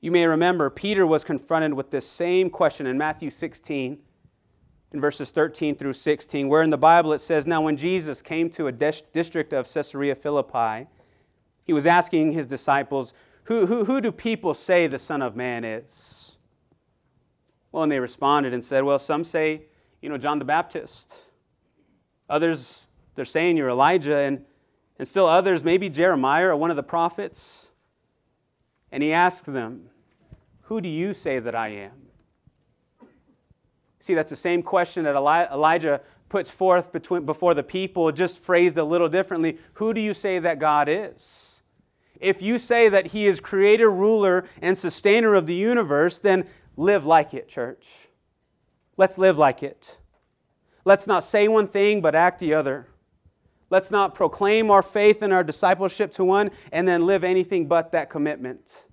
You 0.00 0.10
may 0.10 0.26
remember 0.26 0.70
Peter 0.70 1.06
was 1.06 1.24
confronted 1.24 1.74
with 1.74 1.90
this 1.90 2.08
same 2.08 2.48
question 2.48 2.86
in 2.86 2.96
Matthew 2.96 3.28
16 3.28 3.98
in 4.94 5.00
verses 5.00 5.32
13 5.32 5.74
through 5.74 5.92
16, 5.92 6.48
where 6.48 6.62
in 6.62 6.70
the 6.70 6.78
Bible 6.78 7.12
it 7.12 7.18
says, 7.18 7.48
Now 7.48 7.60
when 7.60 7.76
Jesus 7.76 8.22
came 8.22 8.48
to 8.50 8.68
a 8.68 8.72
district 8.72 9.52
of 9.52 9.70
Caesarea 9.70 10.14
Philippi, 10.14 10.86
he 11.64 11.72
was 11.72 11.84
asking 11.84 12.30
his 12.30 12.46
disciples, 12.46 13.12
who, 13.44 13.66
who, 13.66 13.84
who 13.84 14.00
do 14.00 14.12
people 14.12 14.54
say 14.54 14.86
the 14.86 14.98
Son 14.98 15.20
of 15.20 15.34
Man 15.34 15.64
is? 15.64 16.38
Well, 17.72 17.82
and 17.82 17.90
they 17.90 17.98
responded 17.98 18.54
and 18.54 18.62
said, 18.62 18.84
Well, 18.84 18.98
some 19.00 19.24
say, 19.24 19.62
you 20.00 20.08
know, 20.08 20.16
John 20.16 20.38
the 20.38 20.44
Baptist. 20.44 21.24
Others, 22.30 22.88
they're 23.16 23.24
saying 23.24 23.56
you're 23.56 23.70
Elijah, 23.70 24.18
and, 24.18 24.44
and 24.98 25.06
still 25.06 25.26
others, 25.26 25.64
maybe 25.64 25.88
Jeremiah 25.88 26.46
or 26.46 26.56
one 26.56 26.70
of 26.70 26.76
the 26.76 26.82
prophets. 26.84 27.72
And 28.92 29.02
he 29.02 29.12
asked 29.12 29.52
them, 29.52 29.90
Who 30.62 30.80
do 30.80 30.88
you 30.88 31.12
say 31.12 31.40
that 31.40 31.56
I 31.56 31.68
am? 31.68 32.03
See, 34.04 34.12
that's 34.12 34.28
the 34.28 34.36
same 34.36 34.62
question 34.62 35.04
that 35.04 35.16
Elijah 35.16 36.02
puts 36.28 36.50
forth 36.50 36.92
between, 36.92 37.24
before 37.24 37.54
the 37.54 37.62
people, 37.62 38.12
just 38.12 38.38
phrased 38.38 38.76
a 38.76 38.84
little 38.84 39.08
differently. 39.08 39.56
Who 39.72 39.94
do 39.94 40.00
you 40.02 40.12
say 40.12 40.38
that 40.40 40.58
God 40.58 40.90
is? 40.90 41.62
If 42.20 42.42
you 42.42 42.58
say 42.58 42.90
that 42.90 43.06
He 43.06 43.26
is 43.26 43.40
creator, 43.40 43.90
ruler, 43.90 44.44
and 44.60 44.76
sustainer 44.76 45.32
of 45.32 45.46
the 45.46 45.54
universe, 45.54 46.18
then 46.18 46.46
live 46.76 47.06
like 47.06 47.32
it, 47.32 47.48
church. 47.48 48.08
Let's 48.98 49.16
live 49.16 49.38
like 49.38 49.62
it. 49.62 49.96
Let's 50.84 51.06
not 51.06 51.24
say 51.24 51.48
one 51.48 51.66
thing 51.66 52.02
but 52.02 52.14
act 52.14 52.40
the 52.40 52.52
other. 52.52 52.86
Let's 53.70 53.90
not 53.90 54.14
proclaim 54.14 54.70
our 54.70 54.82
faith 54.82 55.22
and 55.22 55.32
our 55.32 55.42
discipleship 55.42 56.12
to 56.12 56.26
one 56.26 56.50
and 56.72 56.86
then 56.86 57.06
live 57.06 57.24
anything 57.24 57.68
but 57.68 57.92
that 57.92 58.10
commitment. 58.10 58.86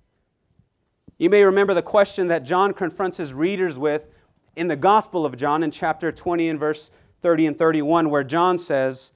You 1.18 1.28
may 1.28 1.44
remember 1.44 1.74
the 1.74 1.82
question 1.82 2.28
that 2.28 2.44
John 2.44 2.72
confronts 2.72 3.18
his 3.18 3.34
readers 3.34 3.78
with 3.78 4.08
in 4.56 4.68
the 4.68 4.76
Gospel 4.76 5.24
of 5.24 5.36
John 5.36 5.62
in 5.62 5.70
chapter 5.70 6.12
20 6.12 6.48
and 6.48 6.60
verse 6.60 6.90
30 7.20 7.46
and 7.46 7.58
31, 7.58 8.10
where 8.10 8.24
John 8.24 8.58
says, 8.58 9.12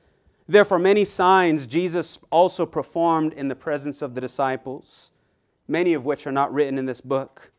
Therefore, 0.48 0.78
many 0.78 1.04
signs 1.04 1.66
Jesus 1.66 2.18
also 2.30 2.64
performed 2.64 3.32
in 3.32 3.48
the 3.48 3.56
presence 3.56 4.00
of 4.00 4.14
the 4.14 4.20
disciples, 4.20 5.10
many 5.68 5.94
of 5.94 6.04
which 6.04 6.26
are 6.26 6.32
not 6.32 6.52
written 6.52 6.78
in 6.78 6.86
this 6.86 7.00
book. 7.00 7.50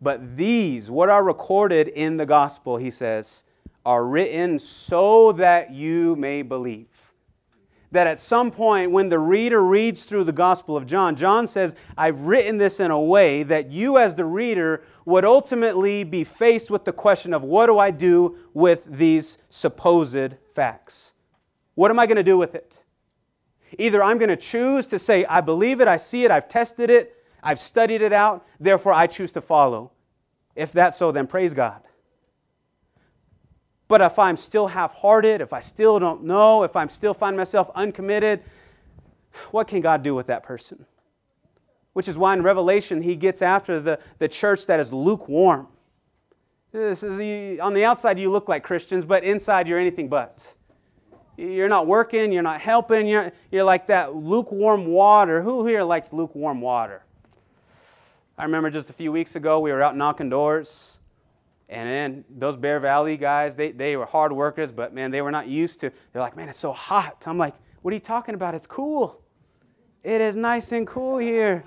But 0.00 0.36
these, 0.36 0.90
what 0.90 1.08
are 1.08 1.22
recorded 1.22 1.88
in 1.88 2.16
the 2.16 2.26
Gospel, 2.26 2.76
he 2.76 2.90
says, 2.90 3.44
are 3.86 4.06
written 4.06 4.58
so 4.58 5.32
that 5.32 5.72
you 5.72 6.16
may 6.16 6.42
believe 6.42 7.13
that 7.94 8.08
at 8.08 8.18
some 8.18 8.50
point 8.50 8.90
when 8.90 9.08
the 9.08 9.18
reader 9.18 9.64
reads 9.64 10.04
through 10.04 10.24
the 10.24 10.32
Gospel 10.32 10.76
of 10.76 10.84
John, 10.84 11.14
John 11.14 11.46
says, 11.46 11.76
I've 11.96 12.20
written 12.22 12.58
this 12.58 12.80
in 12.80 12.90
a 12.90 13.00
way 13.00 13.44
that 13.44 13.70
you, 13.70 13.98
as 13.98 14.16
the 14.16 14.24
reader, 14.24 14.82
would 15.04 15.24
ultimately 15.24 16.02
be 16.02 16.24
faced 16.24 16.70
with 16.72 16.84
the 16.84 16.92
question 16.92 17.32
of 17.32 17.44
what 17.44 17.66
do 17.66 17.78
I 17.78 17.92
do 17.92 18.36
with 18.52 18.84
these 18.84 19.38
supposed 19.48 20.34
facts? 20.52 21.12
What 21.76 21.90
am 21.90 22.00
I 22.00 22.06
going 22.06 22.16
to 22.16 22.24
do 22.24 22.36
with 22.36 22.56
it? 22.56 22.82
Either 23.78 24.02
I'm 24.02 24.18
going 24.18 24.28
to 24.28 24.36
choose 24.36 24.88
to 24.88 24.98
say, 24.98 25.24
I 25.26 25.40
believe 25.40 25.80
it, 25.80 25.86
I 25.86 25.96
see 25.96 26.24
it, 26.24 26.32
I've 26.32 26.48
tested 26.48 26.90
it, 26.90 27.24
I've 27.42 27.60
studied 27.60 28.02
it 28.02 28.12
out, 28.12 28.44
therefore 28.58 28.92
I 28.92 29.06
choose 29.06 29.30
to 29.32 29.40
follow. 29.40 29.92
If 30.56 30.72
that's 30.72 30.96
so, 30.96 31.12
then 31.12 31.26
praise 31.26 31.54
God. 31.54 31.80
But 33.86 34.00
if 34.00 34.18
I'm 34.18 34.36
still 34.36 34.66
half 34.66 34.94
hearted, 34.94 35.40
if 35.40 35.52
I 35.52 35.60
still 35.60 35.98
don't 35.98 36.24
know, 36.24 36.62
if 36.62 36.74
I'm 36.74 36.88
still 36.88 37.14
find 37.14 37.36
myself 37.36 37.70
uncommitted, 37.74 38.42
what 39.50 39.68
can 39.68 39.80
God 39.80 40.02
do 40.02 40.14
with 40.14 40.26
that 40.28 40.42
person? 40.42 40.86
Which 41.92 42.08
is 42.08 42.16
why 42.16 42.34
in 42.34 42.42
Revelation 42.42 43.02
he 43.02 43.14
gets 43.14 43.42
after 43.42 43.80
the, 43.80 43.98
the 44.18 44.28
church 44.28 44.66
that 44.66 44.80
is 44.80 44.92
lukewarm. 44.92 45.68
This 46.72 47.02
is, 47.04 47.60
on 47.60 47.72
the 47.72 47.84
outside, 47.84 48.18
you 48.18 48.30
look 48.30 48.48
like 48.48 48.64
Christians, 48.64 49.04
but 49.04 49.22
inside, 49.22 49.68
you're 49.68 49.78
anything 49.78 50.08
but. 50.08 50.54
You're 51.36 51.68
not 51.68 51.86
working, 51.86 52.32
you're 52.32 52.42
not 52.42 52.60
helping, 52.60 53.06
you're, 53.06 53.32
you're 53.52 53.64
like 53.64 53.86
that 53.88 54.14
lukewarm 54.14 54.86
water. 54.86 55.42
Who 55.42 55.66
here 55.66 55.82
likes 55.82 56.12
lukewarm 56.12 56.60
water? 56.60 57.02
I 58.36 58.44
remember 58.44 58.70
just 58.70 58.90
a 58.90 58.92
few 58.92 59.12
weeks 59.12 59.36
ago, 59.36 59.60
we 59.60 59.70
were 59.70 59.82
out 59.82 59.96
knocking 59.96 60.28
doors. 60.28 60.98
And 61.74 61.88
then 61.88 62.24
those 62.30 62.56
Bear 62.56 62.78
Valley 62.78 63.16
guys, 63.16 63.56
they, 63.56 63.72
they 63.72 63.96
were 63.96 64.06
hard 64.06 64.32
workers, 64.32 64.70
but 64.70 64.94
man, 64.94 65.10
they 65.10 65.22
were 65.22 65.32
not 65.32 65.48
used 65.48 65.80
to. 65.80 65.90
They're 66.12 66.22
like, 66.22 66.36
man, 66.36 66.48
it's 66.48 66.58
so 66.58 66.72
hot. 66.72 67.24
I'm 67.26 67.36
like, 67.36 67.54
what 67.82 67.90
are 67.90 67.94
you 67.94 68.00
talking 68.00 68.36
about? 68.36 68.54
It's 68.54 68.66
cool. 68.66 69.20
It 70.04 70.20
is 70.20 70.36
nice 70.36 70.70
and 70.70 70.86
cool 70.86 71.18
here. 71.18 71.64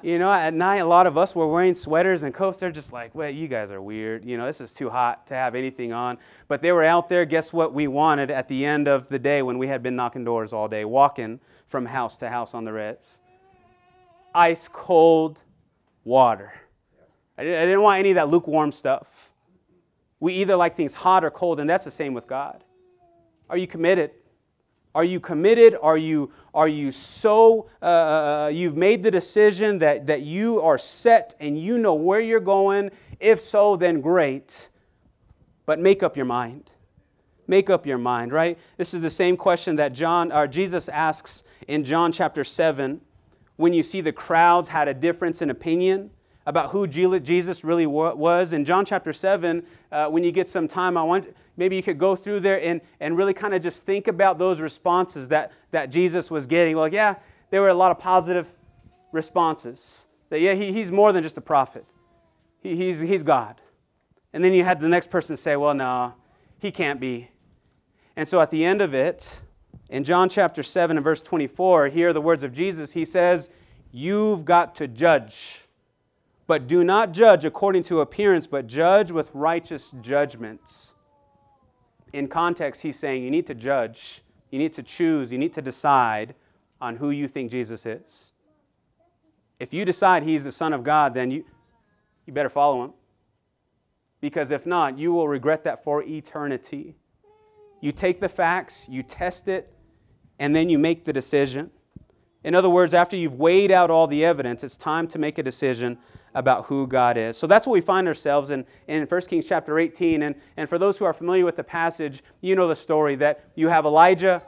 You 0.00 0.18
know, 0.18 0.32
at 0.32 0.54
night, 0.54 0.78
a 0.78 0.86
lot 0.86 1.08
of 1.08 1.18
us 1.18 1.34
were 1.34 1.46
wearing 1.46 1.74
sweaters 1.74 2.22
and 2.22 2.32
coats. 2.32 2.58
They're 2.58 2.70
just 2.70 2.92
like, 2.92 3.14
well, 3.16 3.30
you 3.30 3.48
guys 3.48 3.72
are 3.72 3.82
weird. 3.82 4.24
You 4.24 4.36
know, 4.36 4.46
this 4.46 4.60
is 4.60 4.72
too 4.72 4.88
hot 4.88 5.26
to 5.26 5.34
have 5.34 5.56
anything 5.56 5.92
on. 5.92 6.18
But 6.46 6.62
they 6.62 6.70
were 6.70 6.84
out 6.84 7.08
there. 7.08 7.24
Guess 7.24 7.52
what 7.52 7.74
we 7.74 7.88
wanted 7.88 8.30
at 8.30 8.46
the 8.46 8.64
end 8.64 8.86
of 8.86 9.08
the 9.08 9.18
day 9.18 9.42
when 9.42 9.58
we 9.58 9.66
had 9.66 9.82
been 9.82 9.96
knocking 9.96 10.24
doors 10.24 10.52
all 10.52 10.68
day, 10.68 10.84
walking 10.84 11.40
from 11.66 11.84
house 11.84 12.16
to 12.18 12.28
house 12.28 12.54
on 12.54 12.64
the 12.64 12.72
res? 12.72 13.20
Ice 14.34 14.68
cold 14.68 15.40
water. 16.04 16.52
I 17.38 17.42
didn't 17.42 17.82
want 17.82 17.98
any 17.98 18.10
of 18.10 18.16
that 18.16 18.28
lukewarm 18.28 18.70
stuff. 18.70 19.31
We 20.22 20.34
either 20.34 20.54
like 20.54 20.76
things 20.76 20.94
hot 20.94 21.24
or 21.24 21.32
cold, 21.32 21.58
and 21.58 21.68
that's 21.68 21.84
the 21.84 21.90
same 21.90 22.14
with 22.14 22.28
God. 22.28 22.62
Are 23.50 23.56
you 23.56 23.66
committed? 23.66 24.12
Are 24.94 25.02
you 25.02 25.18
committed? 25.18 25.76
Are 25.82 25.96
you, 25.96 26.30
are 26.54 26.68
you 26.68 26.92
so, 26.92 27.68
uh, 27.82 27.86
uh, 27.86 28.50
you've 28.54 28.76
made 28.76 29.02
the 29.02 29.10
decision 29.10 29.80
that, 29.80 30.06
that 30.06 30.22
you 30.22 30.60
are 30.60 30.78
set 30.78 31.34
and 31.40 31.58
you 31.58 31.76
know 31.76 31.94
where 31.94 32.20
you're 32.20 32.38
going? 32.38 32.92
If 33.18 33.40
so, 33.40 33.74
then 33.74 34.00
great. 34.00 34.70
But 35.66 35.80
make 35.80 36.04
up 36.04 36.16
your 36.16 36.26
mind. 36.26 36.70
Make 37.48 37.68
up 37.68 37.84
your 37.84 37.98
mind, 37.98 38.32
right? 38.32 38.56
This 38.76 38.94
is 38.94 39.02
the 39.02 39.10
same 39.10 39.36
question 39.36 39.74
that 39.74 39.92
John 39.92 40.30
or 40.30 40.46
Jesus 40.46 40.88
asks 40.88 41.42
in 41.66 41.82
John 41.82 42.12
chapter 42.12 42.44
7 42.44 43.00
when 43.56 43.72
you 43.72 43.82
see 43.82 44.00
the 44.00 44.12
crowds 44.12 44.68
had 44.68 44.86
a 44.86 44.94
difference 44.94 45.42
in 45.42 45.50
opinion 45.50 46.12
about 46.46 46.70
who 46.70 46.86
Jesus 46.86 47.64
really 47.64 47.86
was. 47.86 48.52
In 48.52 48.64
John 48.64 48.84
chapter 48.84 49.12
7, 49.12 49.64
uh, 49.92 50.08
when 50.08 50.24
you 50.24 50.32
get 50.32 50.48
some 50.48 50.66
time, 50.66 50.96
I 50.96 51.02
want 51.02 51.36
maybe 51.56 51.76
you 51.76 51.82
could 51.82 51.98
go 51.98 52.16
through 52.16 52.40
there 52.40 52.60
and, 52.60 52.80
and 52.98 53.16
really 53.16 53.34
kind 53.34 53.54
of 53.54 53.62
just 53.62 53.84
think 53.84 54.08
about 54.08 54.38
those 54.38 54.60
responses 54.60 55.28
that, 55.28 55.52
that 55.70 55.90
Jesus 55.90 56.30
was 56.30 56.46
getting. 56.46 56.76
Well, 56.76 56.88
yeah, 56.88 57.16
there 57.50 57.60
were 57.60 57.68
a 57.68 57.74
lot 57.74 57.90
of 57.90 57.98
positive 57.98 58.52
responses. 59.12 60.06
That, 60.30 60.40
yeah, 60.40 60.54
he, 60.54 60.72
he's 60.72 60.90
more 60.90 61.12
than 61.12 61.22
just 61.22 61.36
a 61.36 61.42
prophet, 61.42 61.84
he, 62.60 62.74
he's, 62.74 62.98
he's 63.00 63.22
God. 63.22 63.60
And 64.32 64.42
then 64.42 64.54
you 64.54 64.64
had 64.64 64.80
the 64.80 64.88
next 64.88 65.10
person 65.10 65.36
say, 65.36 65.56
well, 65.56 65.74
no, 65.74 66.14
he 66.58 66.72
can't 66.72 66.98
be. 66.98 67.28
And 68.16 68.26
so 68.26 68.40
at 68.40 68.50
the 68.50 68.64
end 68.64 68.80
of 68.80 68.94
it, 68.94 69.42
in 69.90 70.04
John 70.04 70.30
chapter 70.30 70.62
7 70.62 70.96
and 70.96 71.04
verse 71.04 71.20
24, 71.20 71.88
here 71.88 72.08
are 72.08 72.12
the 72.14 72.20
words 72.20 72.44
of 72.44 72.52
Jesus. 72.54 72.92
He 72.92 73.04
says, 73.04 73.50
You've 73.90 74.46
got 74.46 74.74
to 74.76 74.88
judge 74.88 75.66
but 76.52 76.66
do 76.66 76.84
not 76.84 77.12
judge 77.12 77.46
according 77.46 77.82
to 77.82 78.02
appearance, 78.02 78.46
but 78.46 78.66
judge 78.66 79.10
with 79.10 79.30
righteous 79.32 79.94
judgments. 80.02 80.92
In 82.12 82.28
context, 82.28 82.82
he's 82.82 82.98
saying 82.98 83.24
you 83.24 83.30
need 83.30 83.46
to 83.46 83.54
judge, 83.54 84.20
you 84.50 84.58
need 84.58 84.74
to 84.74 84.82
choose, 84.82 85.32
you 85.32 85.38
need 85.38 85.54
to 85.54 85.62
decide 85.62 86.34
on 86.78 86.94
who 86.94 87.08
you 87.08 87.26
think 87.26 87.50
Jesus 87.50 87.86
is. 87.86 88.32
If 89.60 89.72
you 89.72 89.86
decide 89.86 90.24
he's 90.24 90.44
the 90.44 90.52
Son 90.52 90.74
of 90.74 90.84
God, 90.84 91.14
then 91.14 91.30
you, 91.30 91.42
you 92.26 92.34
better 92.34 92.50
follow 92.50 92.84
him. 92.84 92.92
Because 94.20 94.50
if 94.50 94.66
not, 94.66 94.98
you 94.98 95.10
will 95.10 95.28
regret 95.28 95.64
that 95.64 95.82
for 95.82 96.02
eternity. 96.02 96.94
You 97.80 97.92
take 97.92 98.20
the 98.20 98.28
facts, 98.28 98.90
you 98.90 99.02
test 99.02 99.48
it, 99.48 99.72
and 100.38 100.54
then 100.54 100.68
you 100.68 100.78
make 100.78 101.06
the 101.06 101.14
decision. 101.14 101.70
In 102.44 102.54
other 102.54 102.68
words, 102.68 102.92
after 102.92 103.16
you've 103.16 103.36
weighed 103.36 103.70
out 103.70 103.90
all 103.90 104.06
the 104.06 104.22
evidence, 104.22 104.62
it's 104.62 104.76
time 104.76 105.08
to 105.08 105.18
make 105.18 105.38
a 105.38 105.42
decision 105.42 105.96
about 106.34 106.66
who 106.66 106.86
God 106.86 107.16
is. 107.16 107.36
So 107.36 107.46
that's 107.46 107.66
what 107.66 107.74
we 107.74 107.80
find 107.80 108.08
ourselves 108.08 108.50
in, 108.50 108.64
in 108.88 109.06
1 109.06 109.20
Kings 109.22 109.46
chapter 109.46 109.78
18. 109.78 110.22
And, 110.22 110.34
and 110.56 110.68
for 110.68 110.78
those 110.78 110.98
who 110.98 111.04
are 111.04 111.12
familiar 111.12 111.44
with 111.44 111.56
the 111.56 111.64
passage, 111.64 112.22
you 112.40 112.56
know 112.56 112.68
the 112.68 112.76
story 112.76 113.16
that 113.16 113.44
you 113.54 113.68
have 113.68 113.84
Elijah, 113.84 114.42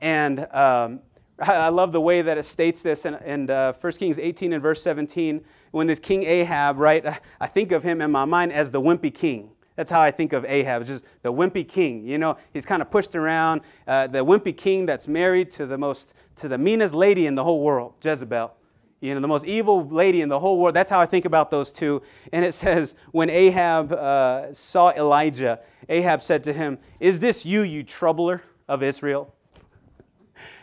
and 0.00 0.46
um, 0.52 1.00
I 1.38 1.68
love 1.68 1.92
the 1.92 2.00
way 2.00 2.22
that 2.22 2.38
it 2.38 2.44
states 2.44 2.82
this 2.82 3.04
in, 3.04 3.14
in 3.16 3.50
uh, 3.50 3.72
1 3.80 3.92
Kings 3.94 4.18
18 4.18 4.52
and 4.52 4.62
verse 4.62 4.82
17. 4.82 5.44
When 5.72 5.86
this 5.86 5.98
King 5.98 6.22
Ahab, 6.24 6.78
right, 6.78 7.04
I 7.40 7.46
think 7.46 7.72
of 7.72 7.82
him 7.82 8.00
in 8.00 8.10
my 8.10 8.24
mind 8.24 8.52
as 8.52 8.70
the 8.70 8.80
wimpy 8.80 9.12
king. 9.12 9.50
That's 9.74 9.90
how 9.90 10.00
I 10.00 10.10
think 10.10 10.32
of 10.32 10.46
Ahab, 10.46 10.86
just 10.86 11.06
the 11.20 11.30
wimpy 11.30 11.68
king. 11.68 12.06
You 12.06 12.16
know, 12.16 12.38
he's 12.54 12.64
kind 12.64 12.80
of 12.80 12.90
pushed 12.90 13.14
around. 13.14 13.60
Uh, 13.86 14.06
the 14.06 14.24
wimpy 14.24 14.56
king 14.56 14.86
that's 14.86 15.06
married 15.06 15.50
to 15.52 15.66
the 15.66 15.76
most, 15.76 16.14
to 16.36 16.48
the 16.48 16.56
meanest 16.56 16.94
lady 16.94 17.26
in 17.26 17.34
the 17.34 17.44
whole 17.44 17.62
world, 17.62 17.92
Jezebel 18.02 18.56
you 19.00 19.14
know, 19.14 19.20
the 19.20 19.28
most 19.28 19.44
evil 19.44 19.86
lady 19.88 20.22
in 20.22 20.28
the 20.28 20.38
whole 20.38 20.58
world. 20.58 20.74
That's 20.74 20.90
how 20.90 21.00
I 21.00 21.06
think 21.06 21.24
about 21.24 21.50
those 21.50 21.70
two. 21.70 22.02
And 22.32 22.44
it 22.44 22.52
says, 22.52 22.96
when 23.12 23.28
Ahab 23.28 23.92
uh, 23.92 24.52
saw 24.52 24.90
Elijah, 24.92 25.60
Ahab 25.88 26.22
said 26.22 26.42
to 26.44 26.52
him, 26.52 26.78
Is 26.98 27.20
this 27.20 27.44
you, 27.44 27.62
you 27.62 27.82
troubler 27.82 28.42
of 28.68 28.82
Israel? 28.82 29.32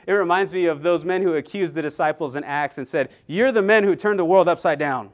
It 0.06 0.12
reminds 0.12 0.52
me 0.52 0.66
of 0.66 0.84
those 0.84 1.06
men 1.06 1.22
who 1.22 1.36
accused 1.36 1.75
the 1.75 1.82
disciples 1.82 2.36
in 2.36 2.44
Acts 2.44 2.78
and 2.78 2.86
said, 2.86 3.10
You're 3.25 3.54
the 3.54 3.62
men 3.62 3.86
who 3.86 3.96
turned 3.96 4.20
the 4.20 4.25
world 4.25 4.50
upside 4.50 4.78
down. 4.78 5.12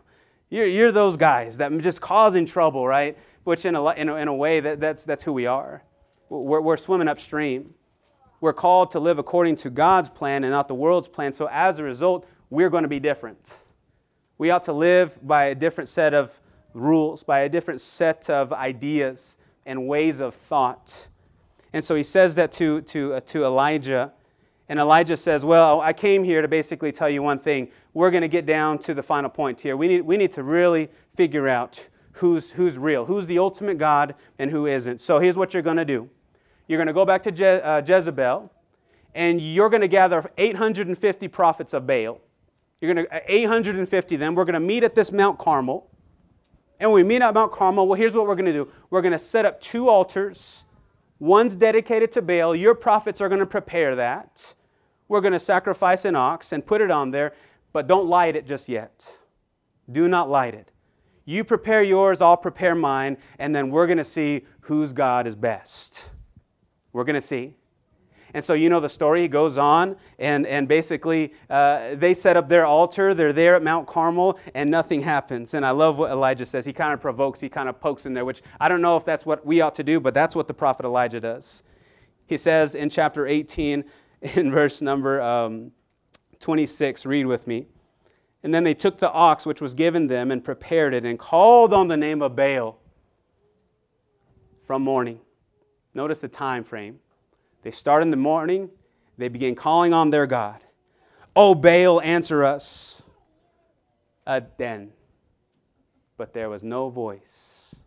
You're, 0.50 0.66
you're 0.66 0.92
those 0.92 1.16
guys 1.16 1.58
that 1.58 1.78
just 1.78 2.02
causing 2.02 2.44
trouble, 2.44 2.88
right? 2.88 3.16
Which, 3.44 3.66
in 3.66 3.76
a, 3.76 3.92
in 3.92 4.10
a, 4.10 4.16
in 4.16 4.28
a 4.28 4.34
way, 4.34 4.60
that, 4.60 4.80
that's, 4.80 5.04
that's 5.04 5.24
who 5.24 5.32
we 5.32 5.46
are. 5.46 5.84
We're, 6.30 6.62
we're 6.62 6.78
swimming 6.78 7.08
upstream. 7.08 7.74
We're 8.42 8.54
called 8.54 8.90
to 8.92 9.00
live 9.00 9.20
according 9.20 9.58
to 9.58 9.70
God's 9.70 10.10
plan 10.10 10.44
and 10.44 10.52
not 10.52 10.68
the 10.68 10.76
world's 10.76 11.08
plan. 11.08 11.34
So, 11.34 11.48
as 11.52 11.78
a 11.78 11.84
result, 11.84 12.28
we're 12.50 12.70
going 12.70 12.84
to 12.84 12.90
be 12.90 13.00
different. 13.00 13.58
We 14.38 14.52
ought 14.52 14.64
to 14.64 14.74
live 14.74 15.18
by 15.28 15.46
a 15.46 15.56
different 15.56 15.90
set 15.90 16.14
of 16.14 16.40
rules, 16.74 17.24
by 17.24 17.40
a 17.42 17.50
different 17.50 17.82
set 17.82 18.30
of 18.30 18.54
ideas 18.54 19.38
and 19.66 19.88
ways 19.88 20.20
of 20.20 20.34
thought. 20.34 21.10
And 21.74 21.84
so 21.84 21.96
he 21.96 22.04
says 22.04 22.36
that 22.36 22.52
to, 22.54 22.82
to, 22.82 23.16
uh, 23.16 23.20
to 23.22 23.44
Elijah. 23.44 24.12
And 24.70 24.80
Elijah 24.80 25.18
says, 25.18 25.46
Well, 25.46 25.82
I 25.82 25.94
came 25.94 26.24
here 26.24 26.42
to 26.42 26.48
basically 26.48 26.92
tell 26.92 27.10
you 27.10 27.22
one 27.22 27.40
thing. 27.40 27.70
We're 27.94 28.12
going 28.12 28.22
to 28.22 28.28
get 28.28 28.46
down 28.46 28.78
to 28.80 28.94
the 28.94 29.04
final 29.04 29.30
point 29.30 29.60
here. 29.60 29.76
We 29.76 29.88
need, 29.88 30.02
we 30.02 30.18
need 30.18 30.32
to 30.32 30.44
really 30.44 30.90
figure 31.16 31.48
out 31.48 31.88
who's, 32.14 32.52
who's 32.52 32.78
real, 32.78 33.06
who's 33.06 33.28
the 33.28 33.40
ultimate 33.40 33.78
God, 33.78 34.16
and 34.40 34.50
who 34.50 34.68
isn't. 34.68 35.02
So 35.02 35.20
here's 35.20 35.38
what 35.38 35.54
you're 35.54 35.64
going 35.64 35.78
to 35.78 35.86
do 35.86 36.10
you're 36.68 36.78
going 36.78 36.88
to 36.88 36.94
go 36.94 37.06
back 37.06 37.24
to 37.24 37.32
Je- 37.32 37.62
uh, 37.62 37.82
Jezebel, 37.86 38.52
and 39.16 39.42
you're 39.42 39.70
going 39.70 39.82
to 39.82 39.88
gather 39.88 40.30
850 40.38 41.28
prophets 41.28 41.74
of 41.74 41.88
Baal. 41.88 42.22
You're 42.82 42.94
going 42.94 43.06
to 43.06 43.16
uh, 43.16 43.20
850 43.28 44.16
them. 44.16 44.36
We're 44.36 44.46
going 44.46 44.54
to 44.54 44.60
meet 44.60 44.84
at 44.84 44.96
this 44.96 45.12
Mount 45.12 45.38
Carmel. 45.38 45.90
And 46.80 46.92
when 46.92 47.04
we 47.04 47.08
meet 47.08 47.22
at 47.22 47.34
Mount 47.34 47.52
Carmel, 47.52 47.88
well, 47.88 47.98
here's 47.98 48.16
what 48.16 48.26
we're 48.26 48.36
going 48.36 48.46
to 48.46 48.54
do. 48.54 48.70
We're 48.90 49.02
going 49.02 49.12
to 49.12 49.20
set 49.20 49.46
up 49.46 49.60
two 49.60 49.90
altars. 49.90 50.66
One's 51.20 51.56
dedicated 51.56 52.12
to 52.14 52.22
Baal. 52.22 52.56
Your 52.56 52.74
prophets 52.74 53.20
are 53.20 53.28
going 53.28 53.40
to 53.40 53.46
prepare 53.46 53.96
that. 53.96 54.56
We're 55.10 55.22
going 55.22 55.34
to 55.34 55.40
sacrifice 55.40 56.06
an 56.06 56.16
ox 56.16 56.54
and 56.54 56.66
put 56.66 56.82
it 56.82 56.92
on 56.92 57.12
there, 57.12 57.34
but 57.74 57.88
don't 57.88 58.08
light 58.08 58.36
it 58.36 58.48
just 58.48 58.70
yet. 58.70 59.12
Do 59.92 60.08
not 60.08 60.30
light 60.30 60.54
it. 60.54 60.72
You 61.26 61.44
prepare 61.44 61.84
yours, 61.84 62.22
I'll 62.22 62.38
prepare 62.38 62.76
mine, 62.76 63.18
and 63.40 63.54
then 63.54 63.70
we're 63.70 63.86
going 63.86 63.98
to 63.98 64.04
see 64.04 64.46
whose 64.62 64.94
God 64.94 65.28
is 65.28 65.36
best. 65.36 66.10
We're 66.94 67.04
going 67.04 67.16
to 67.16 67.22
see. 67.22 67.56
And 68.34 68.44
so 68.44 68.54
you 68.54 68.70
know 68.70 68.80
the 68.80 68.90
story. 68.90 69.28
Goes 69.28 69.58
on, 69.58 69.96
and, 70.18 70.46
and 70.46 70.68
basically, 70.68 71.34
uh, 71.50 71.96
they 71.96 72.14
set 72.14 72.38
up 72.38 72.48
their 72.48 72.66
altar. 72.66 73.14
They're 73.14 73.34
there 73.34 73.56
at 73.56 73.64
Mount 73.64 73.88
Carmel, 73.88 74.40
and 74.54 74.70
nothing 74.70 75.02
happens. 75.02 75.54
And 75.54 75.66
I 75.66 75.72
love 75.72 75.98
what 75.98 76.12
Elijah 76.12 76.46
says. 76.46 76.66
He 76.66 76.74
kind 76.74 76.94
of 76.94 77.02
provokes, 77.02 77.40
he 77.40 77.50
kind 77.50 77.70
of 77.70 77.80
pokes 77.80 78.06
in 78.06 78.14
there, 78.14 78.26
which 78.26 78.42
I 78.60 78.70
don't 78.70 78.82
know 78.82 78.98
if 78.98 79.06
that's 79.06 79.26
what 79.26 79.46
we 79.46 79.62
ought 79.62 79.76
to 79.76 79.84
do, 79.84 80.00
but 80.00 80.14
that's 80.14 80.36
what 80.36 80.48
the 80.48 80.54
prophet 80.54 80.86
Elijah 80.86 81.20
does. 81.20 81.64
He 82.28 82.38
says 82.38 82.76
in 82.76 82.90
chapter 82.90 83.28
18, 83.28 83.84
in 84.22 84.52
verse 84.52 84.82
number 84.82 85.22
um, 85.22 85.72
26, 86.40 87.06
read 87.06 87.26
with 87.26 87.48
me. 87.48 87.68
And 88.44 88.54
then 88.54 88.64
they 88.64 88.74
took 88.74 89.00
the 89.00 89.12
ox 89.12 89.46
which 89.46 89.62
was 89.62 89.74
given 89.74 90.08
them 90.08 90.32
and 90.32 90.44
prepared 90.44 90.94
it 90.94 91.06
and 91.06 91.20
called 91.20 91.74
on 91.74 91.88
the 91.88 91.98
name 91.98 92.22
of 92.22 92.36
Baal 92.36 92.80
from 94.64 94.82
morning. 94.82 95.20
Notice 95.94 96.20
the 96.20 96.28
time 96.28 96.64
frame 96.64 97.00
they 97.62 97.72
start 97.72 98.02
in 98.02 98.12
the 98.12 98.18
morning, 98.18 98.70
they 99.18 99.28
begin 99.28 99.56
calling 99.56 99.94
on 99.94 100.10
their 100.10 100.26
God. 100.26 100.60
Oh, 101.36 101.54
Baal, 101.54 102.02
answer 102.02 102.44
us. 102.44 103.02
A 104.26 104.42
den. 104.42 104.92
But 106.18 106.34
there 106.34 106.50
was 106.50 106.64
no 106.64 106.90
voice. 106.90 107.82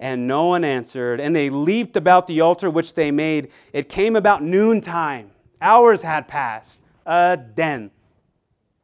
And 0.00 0.26
no 0.26 0.46
one 0.46 0.64
answered. 0.64 1.20
And 1.20 1.34
they 1.34 1.50
leaped 1.50 1.96
about 1.96 2.26
the 2.26 2.40
altar 2.40 2.70
which 2.70 2.94
they 2.94 3.10
made. 3.10 3.50
It 3.72 3.88
came 3.88 4.16
about 4.16 4.42
noontime. 4.42 5.30
Hours 5.60 6.02
had 6.02 6.28
passed. 6.28 6.82
A 7.06 7.36
den. 7.36 7.90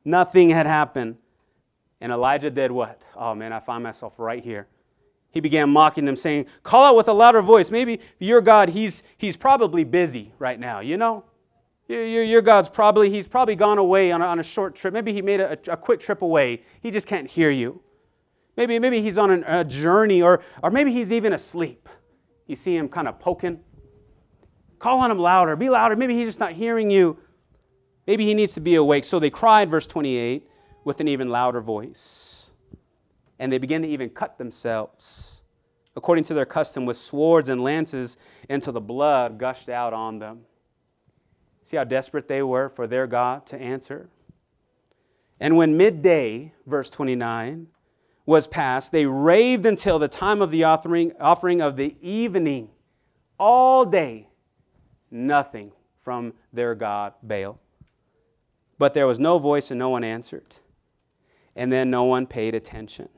Nothing 0.05 0.51
had 0.51 0.67
happened. 0.67 1.17
And 2.01 2.13
Elijah 2.13 2.51
did 2.51 2.71
what? 2.71 3.03
Oh 3.15 3.35
man, 3.35 3.53
I 3.53 3.61
find 3.61 3.83
myself 3.83 4.19
right 4.19 4.43
here. 4.43 4.67
He 5.33 5.41
began 5.41 5.71
mocking 5.71 6.05
them, 6.05 6.17
saying, 6.17 6.47
Call 6.63 6.85
out 6.85 6.97
with 6.97 7.09
a 7.09 7.13
louder 7.13 7.43
voice. 7.43 7.71
Maybe 7.71 8.01
your 8.19 8.41
God, 8.41 8.69
he's, 8.69 9.03
he's 9.17 9.37
probably 9.37 9.85
busy 9.85 10.33
right 10.39 10.59
now, 10.59 10.81
you 10.81 10.97
know? 10.97 11.25
Your, 11.89 12.05
your 12.05 12.43
God's 12.43 12.69
probably, 12.69 13.11
he's 13.11 13.27
probably 13.27 13.57
gone 13.57 13.79
away 13.79 14.13
on 14.13 14.23
a, 14.23 14.27
on 14.27 14.39
a 14.39 14.43
short 14.45 14.77
trip. 14.77 14.95
Maybe 14.95 15.13
he 15.13 15.23
made 15.23 15.41
a, 15.41 15.59
a 15.69 15.77
quick 15.77 16.01
trip 16.01 16.23
away. 16.23 16.63
He 16.81 16.91
just 16.91 17.07
can't 17.07 17.29
hear 17.29 17.51
you. 17.51 17.81
Maybe, 18.57 18.79
maybe 18.79 19.01
he's 19.01 19.19
on 19.19 19.31
an, 19.31 19.45
a 19.47 19.65
journey, 19.65 20.23
or, 20.23 20.43
or 20.63 20.71
maybe 20.71 20.93
he's 20.93 21.13
even 21.13 21.33
asleep. 21.33 21.89
You 22.47 22.57
see 22.57 22.77
him 22.77 22.89
kind 22.89 23.09
of 23.09 23.19
poking. 23.19 23.61
Call 24.79 25.01
on 25.01 25.11
him 25.11 25.19
louder. 25.19 25.57
Be 25.57 25.69
louder. 25.69 25.95
Maybe 25.97 26.15
he's 26.15 26.29
just 26.29 26.41
not 26.41 26.53
hearing 26.53 26.91
you. 26.91 27.19
Maybe 28.07 28.25
he 28.25 28.35
needs 28.35 28.55
to 28.55 28.61
be 28.61 28.77
awake. 28.77 29.05
So 29.05 29.19
they 29.19 29.31
cried, 29.31 29.71
verse 29.71 29.87
28, 29.87 30.49
with 30.85 31.01
an 31.01 31.09
even 31.09 31.29
louder 31.29 31.61
voice. 31.61 32.40
And 33.41 33.51
they 33.51 33.59
began 33.59 33.83
to 33.83 33.89
even 33.89 34.11
cut 34.11 34.37
themselves, 34.39 35.43
according 35.97 36.25
to 36.25 36.35
their 36.35 36.45
custom, 36.45 36.85
with 36.85 36.99
swords 36.99 37.49
and 37.49 37.65
lances 37.65 38.19
until 38.49 38.75
the 38.75 38.81
blood 38.81 39.39
gushed 39.39 39.71
out 39.71 39.95
on 39.95 40.19
them. 40.19 40.43
See 41.63 41.79
how 41.79 41.85
desperate 41.85 42.29
they 42.29 42.43
were 42.43 42.69
for 42.69 42.87
their 42.87 43.07
God 43.07 43.47
to 43.47 43.57
answer? 43.59 44.11
And 45.41 45.57
when 45.57 45.79
midday, 45.79 46.53
verse 46.67 46.91
29, 46.91 47.69
was 48.27 48.47
past, 48.47 48.93
they 48.93 49.07
raved 49.07 49.65
until 49.65 49.99
the 49.99 50.07
time 50.07 50.43
of 50.43 50.51
the 50.51 50.65
offering, 50.65 51.13
offering 51.19 51.63
of 51.63 51.77
the 51.77 51.97
evening. 52.03 52.69
All 53.39 53.87
day, 53.87 54.29
nothing 55.11 55.73
from 55.97 56.35
their 56.53 56.75
God, 56.75 57.15
Baal. 57.23 57.59
But 58.79 58.93
there 58.93 59.07
was 59.07 59.19
no 59.19 59.39
voice 59.39 59.71
and 59.71 59.79
no 59.79 59.89
one 59.89 60.05
answered. 60.05 60.57
And 61.57 61.73
then 61.73 61.89
no 61.89 62.05
one 62.05 62.27
paid 62.27 62.55
attention. 62.55 63.09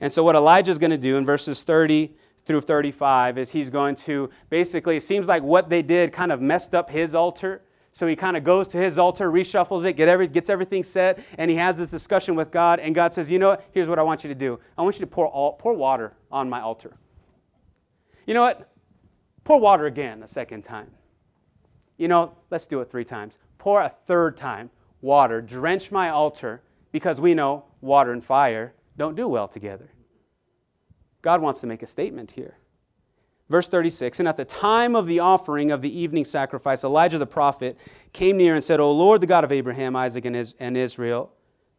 And 0.00 0.12
so, 0.12 0.22
what 0.22 0.36
Elijah 0.36 0.70
is 0.70 0.78
going 0.78 0.90
to 0.90 0.98
do 0.98 1.16
in 1.16 1.24
verses 1.24 1.62
30 1.62 2.14
through 2.44 2.60
35 2.60 3.38
is 3.38 3.50
he's 3.50 3.70
going 3.70 3.94
to 3.94 4.30
basically, 4.50 4.96
it 4.96 5.02
seems 5.02 5.28
like 5.28 5.42
what 5.42 5.68
they 5.68 5.82
did 5.82 6.12
kind 6.12 6.30
of 6.30 6.40
messed 6.40 6.74
up 6.74 6.90
his 6.90 7.14
altar. 7.14 7.62
So 7.92 8.06
he 8.08 8.16
kind 8.16 8.36
of 8.36 8.42
goes 8.42 8.66
to 8.68 8.78
his 8.78 8.98
altar, 8.98 9.30
reshuffles 9.30 9.84
it, 9.84 9.92
get 9.92 10.08
every, 10.08 10.26
gets 10.26 10.50
everything 10.50 10.82
set, 10.82 11.20
and 11.38 11.48
he 11.48 11.56
has 11.56 11.78
this 11.78 11.90
discussion 11.90 12.34
with 12.34 12.50
God. 12.50 12.80
And 12.80 12.92
God 12.92 13.12
says, 13.12 13.30
You 13.30 13.38
know 13.38 13.50
what? 13.50 13.68
Here's 13.70 13.88
what 13.88 14.00
I 14.00 14.02
want 14.02 14.24
you 14.24 14.28
to 14.28 14.34
do 14.34 14.58
I 14.76 14.82
want 14.82 14.96
you 14.96 15.00
to 15.00 15.06
pour, 15.06 15.28
all, 15.28 15.52
pour 15.52 15.74
water 15.74 16.12
on 16.30 16.50
my 16.50 16.60
altar. 16.60 16.96
You 18.26 18.34
know 18.34 18.42
what? 18.42 18.72
Pour 19.44 19.60
water 19.60 19.86
again 19.86 20.22
a 20.22 20.28
second 20.28 20.62
time. 20.62 20.90
You 21.96 22.08
know, 22.08 22.34
let's 22.50 22.66
do 22.66 22.80
it 22.80 22.90
three 22.90 23.04
times. 23.04 23.38
Pour 23.58 23.80
a 23.82 23.88
third 23.88 24.36
time 24.36 24.70
water, 25.00 25.40
drench 25.40 25.92
my 25.92 26.08
altar, 26.08 26.62
because 26.90 27.20
we 27.20 27.34
know 27.34 27.64
water 27.80 28.12
and 28.12 28.24
fire 28.24 28.72
don't 28.96 29.14
do 29.14 29.28
well 29.28 29.48
together. 29.48 29.90
God 31.22 31.40
wants 31.40 31.60
to 31.60 31.66
make 31.66 31.82
a 31.82 31.86
statement 31.86 32.30
here. 32.30 32.58
Verse 33.48 33.68
36 33.68 34.20
And 34.20 34.28
at 34.28 34.36
the 34.36 34.44
time 34.44 34.94
of 34.94 35.06
the 35.06 35.20
offering 35.20 35.70
of 35.70 35.82
the 35.82 35.98
evening 35.98 36.24
sacrifice, 36.24 36.84
Elijah 36.84 37.18
the 37.18 37.26
prophet 37.26 37.78
came 38.12 38.36
near 38.36 38.54
and 38.54 38.64
said, 38.64 38.80
O 38.80 38.90
Lord, 38.92 39.20
the 39.20 39.26
God 39.26 39.44
of 39.44 39.52
Abraham, 39.52 39.96
Isaac, 39.96 40.24
and 40.24 40.76
Israel, 40.76 41.32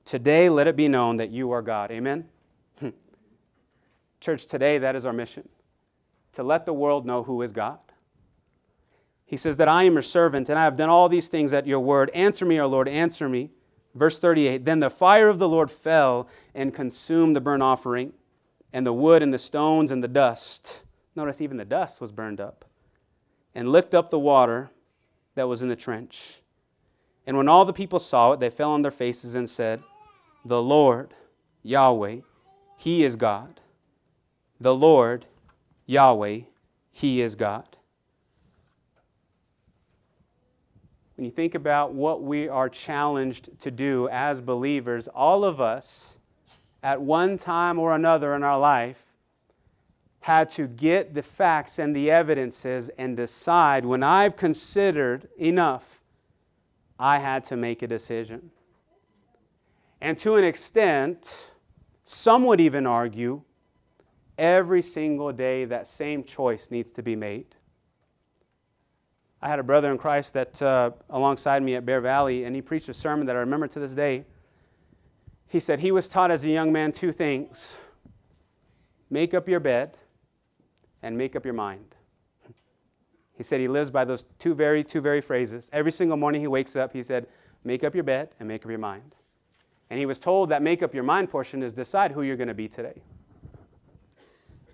today 0.03 0.49
let 0.49 0.67
it 0.67 0.75
be 0.75 0.87
known 0.87 1.17
that 1.17 1.29
you 1.29 1.51
are 1.51 1.61
God. 1.61 1.91
Amen? 1.91 2.27
Hmm. 2.79 2.89
Church, 4.19 4.45
today 4.45 4.77
that 4.79 4.95
is 4.95 5.05
our 5.05 5.13
mission 5.13 5.47
to 6.35 6.43
let 6.43 6.65
the 6.65 6.73
world 6.73 7.05
know 7.05 7.23
who 7.23 7.41
is 7.41 7.51
God. 7.51 7.79
He 9.25 9.37
says 9.37 9.57
that 9.57 9.67
I 9.67 9.83
am 9.83 9.93
your 9.93 10.01
servant 10.01 10.49
and 10.49 10.59
I 10.59 10.63
have 10.63 10.77
done 10.77 10.89
all 10.89 11.09
these 11.09 11.29
things 11.29 11.53
at 11.53 11.65
your 11.65 11.79
word. 11.79 12.11
Answer 12.13 12.45
me, 12.45 12.59
O 12.59 12.67
Lord, 12.67 12.87
answer 12.87 13.27
me. 13.27 13.49
Verse 13.95 14.19
38 14.19 14.65
Then 14.65 14.79
the 14.79 14.89
fire 14.89 15.29
of 15.29 15.39
the 15.39 15.49
Lord 15.49 15.71
fell 15.71 16.27
and 16.53 16.73
consumed 16.73 17.35
the 17.35 17.41
burnt 17.41 17.63
offering 17.63 18.13
and 18.73 18.85
the 18.85 18.93
wood 18.93 19.23
and 19.23 19.33
the 19.33 19.39
stones 19.39 19.91
and 19.91 20.03
the 20.03 20.07
dust. 20.07 20.83
Notice 21.15 21.39
even 21.39 21.57
the 21.57 21.65
dust 21.65 22.01
was 22.01 22.11
burned 22.11 22.41
up, 22.41 22.65
and 23.55 23.69
licked 23.69 23.95
up 23.95 24.09
the 24.09 24.19
water 24.19 24.69
that 25.35 25.47
was 25.47 25.61
in 25.61 25.69
the 25.69 25.75
trench. 25.75 26.41
And 27.25 27.37
when 27.37 27.47
all 27.47 27.65
the 27.65 27.73
people 27.73 27.99
saw 27.99 28.33
it, 28.33 28.39
they 28.39 28.49
fell 28.49 28.71
on 28.71 28.81
their 28.81 28.91
faces 28.91 29.35
and 29.35 29.49
said, 29.49 29.81
The 30.43 30.61
Lord, 30.61 31.13
Yahweh, 31.63 32.17
He 32.77 33.03
is 33.03 33.15
God. 33.15 33.61
The 34.59 34.75
Lord, 34.75 35.25
Yahweh, 35.85 36.41
He 36.91 37.21
is 37.21 37.35
God. 37.35 37.74
When 41.15 41.25
you 41.25 41.31
think 41.31 41.55
about 41.55 41.93
what 41.93 42.23
we 42.23 42.49
are 42.49 42.67
challenged 42.67 43.57
to 43.59 43.71
do 43.71 44.09
as 44.09 44.41
believers, 44.41 45.07
all 45.07 45.45
of 45.45 45.61
us, 45.61 46.19
at 46.83 47.01
one 47.01 47.37
time 47.37 47.79
or 47.79 47.95
another 47.95 48.35
in 48.35 48.43
our 48.43 48.59
life 48.59 49.05
had 50.19 50.49
to 50.49 50.67
get 50.67 51.13
the 51.13 51.21
facts 51.21 51.79
and 51.79 51.95
the 51.95 52.11
evidences 52.11 52.89
and 52.97 53.15
decide 53.15 53.85
when 53.85 54.03
I've 54.03 54.35
considered 54.35 55.27
enough, 55.37 56.03
I 56.99 57.19
had 57.19 57.43
to 57.45 57.55
make 57.55 57.81
a 57.81 57.87
decision. 57.87 58.51
And 60.01 60.17
to 60.19 60.35
an 60.35 60.43
extent, 60.43 61.53
some 62.03 62.43
would 62.45 62.59
even 62.59 62.85
argue 62.85 63.41
every 64.37 64.81
single 64.81 65.31
day 65.31 65.65
that 65.65 65.87
same 65.87 66.23
choice 66.23 66.69
needs 66.71 66.91
to 66.91 67.01
be 67.01 67.15
made. 67.15 67.55
I 69.41 69.47
had 69.47 69.59
a 69.59 69.63
brother 69.63 69.91
in 69.91 69.97
Christ 69.97 70.33
that 70.33 70.61
uh, 70.61 70.91
alongside 71.09 71.61
me 71.61 71.75
at 71.75 71.85
Bear 71.85 72.01
Valley, 72.01 72.45
and 72.45 72.55
he 72.55 72.61
preached 72.61 72.89
a 72.89 72.93
sermon 72.93 73.27
that 73.27 73.35
I 73.35 73.39
remember 73.39 73.67
to 73.67 73.79
this 73.79 73.93
day. 73.93 74.25
He 75.47 75.59
said 75.59 75.79
he 75.79 75.91
was 75.91 76.07
taught 76.07 76.31
as 76.31 76.43
a 76.43 76.49
young 76.49 76.71
man 76.71 76.91
two 76.91 77.11
things 77.11 77.77
make 79.09 79.33
up 79.33 79.47
your 79.47 79.59
bed 79.59 79.97
and 81.03 81.17
make 81.17 81.35
up 81.35 81.45
your 81.45 81.53
mind. 81.53 81.95
He 83.37 83.43
said 83.43 83.59
he 83.59 83.67
lives 83.67 83.91
by 83.91 84.05
those 84.05 84.25
two 84.39 84.55
very, 84.55 84.83
two 84.83 85.01
very 85.01 85.21
phrases. 85.21 85.69
Every 85.71 85.91
single 85.91 86.17
morning 86.17 86.41
he 86.41 86.47
wakes 86.47 86.75
up, 86.75 86.91
he 86.91 87.03
said, 87.03 87.27
make 87.63 87.83
up 87.83 87.93
your 87.93 88.03
bed 88.03 88.29
and 88.39 88.47
make 88.47 88.63
up 88.63 88.69
your 88.69 88.79
mind. 88.79 89.15
And 89.89 89.99
he 89.99 90.05
was 90.05 90.19
told 90.19 90.49
that 90.49 90.61
make 90.61 90.81
up 90.81 90.93
your 90.93 91.03
mind 91.03 91.29
portion 91.29 91.61
is 91.61 91.73
decide 91.73 92.11
who 92.11 92.23
you're 92.23 92.37
going 92.37 92.47
to 92.47 92.53
be 92.53 92.67
today. 92.67 93.01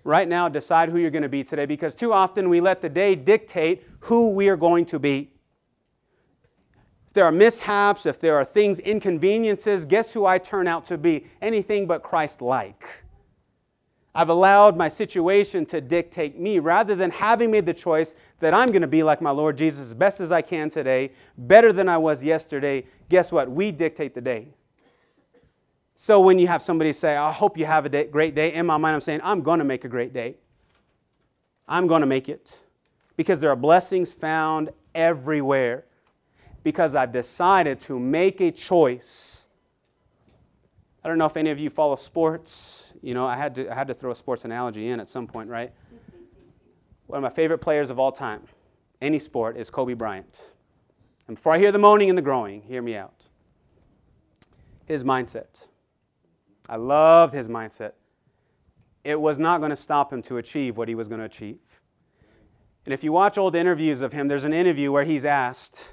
Right 0.04 0.28
now, 0.28 0.48
decide 0.48 0.88
who 0.88 0.98
you're 0.98 1.10
going 1.10 1.22
to 1.22 1.28
be 1.28 1.44
today 1.44 1.66
because 1.66 1.94
too 1.94 2.12
often 2.12 2.48
we 2.48 2.60
let 2.60 2.80
the 2.80 2.88
day 2.88 3.14
dictate 3.14 3.86
who 4.00 4.30
we 4.30 4.48
are 4.48 4.56
going 4.56 4.84
to 4.86 4.98
be. 4.98 5.30
If 7.06 7.12
there 7.14 7.24
are 7.24 7.32
mishaps, 7.32 8.06
if 8.06 8.18
there 8.18 8.36
are 8.36 8.44
things, 8.44 8.80
inconveniences, 8.80 9.84
guess 9.84 10.12
who 10.12 10.26
I 10.26 10.38
turn 10.38 10.66
out 10.66 10.84
to 10.84 10.98
be? 10.98 11.26
Anything 11.40 11.86
but 11.86 12.02
Christ 12.02 12.42
like. 12.42 12.84
I've 14.14 14.28
allowed 14.28 14.76
my 14.76 14.88
situation 14.88 15.64
to 15.66 15.80
dictate 15.80 16.38
me 16.38 16.58
rather 16.58 16.94
than 16.94 17.10
having 17.10 17.50
made 17.50 17.64
the 17.64 17.72
choice 17.72 18.14
that 18.40 18.52
I'm 18.52 18.68
going 18.68 18.82
to 18.82 18.88
be 18.88 19.02
like 19.02 19.22
my 19.22 19.30
Lord 19.30 19.56
Jesus 19.56 19.86
as 19.86 19.94
best 19.94 20.20
as 20.20 20.30
I 20.30 20.42
can 20.42 20.68
today, 20.68 21.12
better 21.38 21.72
than 21.72 21.88
I 21.88 21.96
was 21.96 22.22
yesterday. 22.22 22.84
Guess 23.08 23.32
what? 23.32 23.50
We 23.50 23.70
dictate 23.70 24.14
the 24.14 24.20
day. 24.20 24.48
So 25.94 26.20
when 26.20 26.38
you 26.38 26.48
have 26.48 26.62
somebody 26.62 26.92
say, 26.92 27.16
I 27.16 27.30
hope 27.30 27.56
you 27.56 27.66
have 27.66 27.86
a 27.86 27.88
day, 27.88 28.06
great 28.06 28.34
day, 28.34 28.54
in 28.54 28.66
my 28.66 28.76
mind, 28.76 28.94
I'm 28.94 29.00
saying, 29.00 29.20
I'm 29.22 29.42
going 29.42 29.58
to 29.58 29.64
make 29.64 29.84
a 29.84 29.88
great 29.88 30.12
day. 30.12 30.36
I'm 31.68 31.86
going 31.86 32.00
to 32.00 32.06
make 32.06 32.28
it. 32.28 32.58
Because 33.16 33.40
there 33.40 33.50
are 33.50 33.56
blessings 33.56 34.12
found 34.12 34.70
everywhere 34.94 35.84
because 36.62 36.94
I've 36.94 37.12
decided 37.12 37.80
to 37.80 37.98
make 37.98 38.40
a 38.40 38.50
choice. 38.50 39.48
I 41.04 41.08
don't 41.08 41.18
know 41.18 41.26
if 41.26 41.36
any 41.36 41.50
of 41.50 41.60
you 41.60 41.70
follow 41.70 41.96
sports. 41.96 42.94
You 43.02 43.14
know, 43.14 43.26
I 43.26 43.36
had 43.36 43.54
to, 43.56 43.70
I 43.70 43.74
had 43.74 43.88
to 43.88 43.94
throw 43.94 44.12
a 44.12 44.16
sports 44.16 44.44
analogy 44.44 44.88
in 44.88 45.00
at 45.00 45.08
some 45.08 45.26
point, 45.26 45.48
right? 45.48 45.72
One 47.06 47.18
of 47.18 47.22
my 47.22 47.28
favorite 47.28 47.58
players 47.58 47.90
of 47.90 47.98
all 47.98 48.12
time, 48.12 48.42
any 49.00 49.18
sport, 49.18 49.56
is 49.56 49.70
Kobe 49.70 49.94
Bryant. 49.94 50.54
And 51.28 51.36
before 51.36 51.52
I 51.52 51.58
hear 51.58 51.72
the 51.72 51.78
moaning 51.78 52.08
and 52.08 52.16
the 52.16 52.22
groaning, 52.22 52.62
hear 52.62 52.80
me 52.82 52.96
out. 52.96 53.28
His 54.86 55.04
mindset. 55.04 55.68
I 56.72 56.76
loved 56.76 57.34
his 57.34 57.50
mindset. 57.50 57.92
It 59.04 59.20
was 59.20 59.38
not 59.38 59.58
going 59.58 59.68
to 59.68 59.76
stop 59.76 60.10
him 60.10 60.22
to 60.22 60.38
achieve 60.38 60.78
what 60.78 60.88
he 60.88 60.94
was 60.94 61.06
going 61.06 61.18
to 61.18 61.26
achieve. 61.26 61.58
And 62.86 62.94
if 62.94 63.04
you 63.04 63.12
watch 63.12 63.36
old 63.36 63.54
interviews 63.54 64.00
of 64.00 64.10
him, 64.10 64.26
there's 64.26 64.44
an 64.44 64.54
interview 64.54 64.90
where 64.90 65.04
he's 65.04 65.26
asked, 65.26 65.92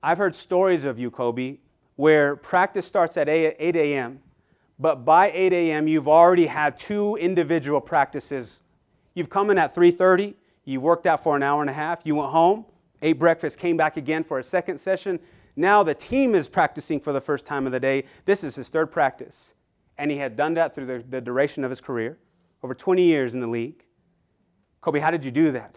I've 0.00 0.16
heard 0.16 0.36
stories 0.36 0.84
of 0.84 1.00
you, 1.00 1.10
Kobe, 1.10 1.58
where 1.96 2.36
practice 2.36 2.86
starts 2.86 3.16
at 3.16 3.28
8 3.28 3.56
a.m., 3.58 4.20
but 4.78 5.04
by 5.04 5.32
8 5.32 5.52
a.m. 5.52 5.88
you've 5.88 6.08
already 6.08 6.46
had 6.46 6.76
two 6.76 7.16
individual 7.16 7.80
practices. 7.80 8.62
You've 9.14 9.28
come 9.28 9.50
in 9.50 9.58
at 9.58 9.74
3:30, 9.74 10.34
you 10.66 10.80
worked 10.80 11.06
out 11.06 11.20
for 11.20 11.34
an 11.34 11.42
hour 11.42 11.62
and 11.62 11.70
a 11.70 11.72
half, 11.72 12.02
you 12.04 12.14
went 12.14 12.30
home, 12.30 12.64
ate 13.02 13.18
breakfast, 13.18 13.58
came 13.58 13.76
back 13.76 13.96
again 13.96 14.22
for 14.22 14.38
a 14.38 14.42
second 14.42 14.78
session. 14.78 15.18
Now 15.56 15.82
the 15.82 15.94
team 15.94 16.34
is 16.34 16.48
practicing 16.48 16.98
for 17.00 17.12
the 17.12 17.20
first 17.20 17.44
time 17.46 17.66
of 17.66 17.72
the 17.72 17.80
day. 17.80 18.04
This 18.24 18.44
is 18.44 18.54
his 18.54 18.68
third 18.68 18.90
practice. 18.90 19.54
And 19.98 20.10
he 20.10 20.16
had 20.16 20.36
done 20.36 20.54
that 20.54 20.74
through 20.74 20.86
the, 20.86 21.04
the 21.10 21.20
duration 21.20 21.64
of 21.64 21.70
his 21.70 21.80
career, 21.80 22.18
over 22.62 22.74
20 22.74 23.02
years 23.02 23.34
in 23.34 23.40
the 23.40 23.46
league. 23.46 23.84
Kobe, 24.80 24.98
how 24.98 25.10
did 25.10 25.24
you 25.24 25.30
do 25.30 25.52
that? 25.52 25.76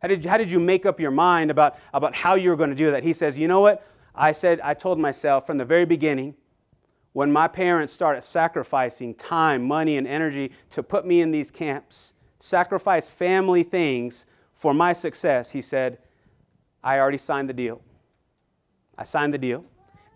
How 0.00 0.08
did, 0.08 0.24
you, 0.24 0.30
how 0.30 0.38
did 0.38 0.50
you 0.50 0.60
make 0.60 0.86
up 0.86 1.00
your 1.00 1.10
mind 1.10 1.50
about, 1.50 1.78
about 1.92 2.14
how 2.14 2.34
you 2.34 2.50
were 2.50 2.56
going 2.56 2.70
to 2.70 2.76
do 2.76 2.90
that? 2.90 3.02
He 3.02 3.12
says, 3.12 3.38
You 3.38 3.48
know 3.48 3.60
what? 3.60 3.86
I 4.14 4.32
said, 4.32 4.60
I 4.60 4.74
told 4.74 4.98
myself 4.98 5.46
from 5.46 5.58
the 5.58 5.64
very 5.64 5.84
beginning, 5.84 6.34
when 7.14 7.32
my 7.32 7.46
parents 7.46 7.92
started 7.92 8.22
sacrificing 8.22 9.14
time, 9.14 9.66
money, 9.66 9.96
and 9.96 10.06
energy 10.06 10.50
to 10.70 10.82
put 10.82 11.06
me 11.06 11.20
in 11.20 11.30
these 11.30 11.50
camps, 11.50 12.14
sacrifice 12.38 13.08
family 13.08 13.62
things 13.62 14.26
for 14.52 14.74
my 14.74 14.92
success, 14.92 15.50
he 15.50 15.62
said, 15.62 15.98
I 16.82 16.98
already 16.98 17.18
signed 17.18 17.48
the 17.48 17.54
deal. 17.54 17.80
I 18.98 19.02
signed 19.02 19.34
the 19.34 19.38
deal. 19.38 19.64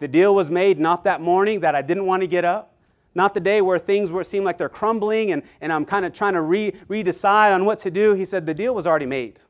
The 0.00 0.08
deal 0.08 0.34
was 0.34 0.50
made 0.50 0.78
not 0.78 1.04
that 1.04 1.20
morning 1.20 1.60
that 1.60 1.74
I 1.74 1.82
didn't 1.82 2.06
want 2.06 2.22
to 2.22 2.26
get 2.26 2.44
up, 2.44 2.74
not 3.14 3.34
the 3.34 3.40
day 3.40 3.60
where 3.60 3.78
things 3.78 4.12
were, 4.12 4.22
seem 4.22 4.44
like 4.44 4.58
they're 4.58 4.68
crumbling 4.68 5.32
and, 5.32 5.42
and 5.60 5.72
I'm 5.72 5.84
kind 5.84 6.04
of 6.04 6.12
trying 6.12 6.34
to 6.34 6.42
re, 6.42 6.72
redecide 6.88 7.54
on 7.54 7.64
what 7.64 7.78
to 7.80 7.90
do. 7.90 8.14
He 8.14 8.24
said, 8.24 8.46
The 8.46 8.54
deal 8.54 8.74
was 8.74 8.86
already 8.86 9.06
made. 9.06 9.40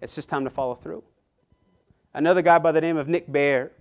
It's 0.00 0.14
just 0.14 0.28
time 0.28 0.44
to 0.44 0.50
follow 0.50 0.74
through. 0.74 1.02
Another 2.12 2.42
guy 2.42 2.58
by 2.58 2.72
the 2.72 2.80
name 2.80 2.96
of 2.96 3.08
Nick 3.08 3.30
Bare 3.32 3.72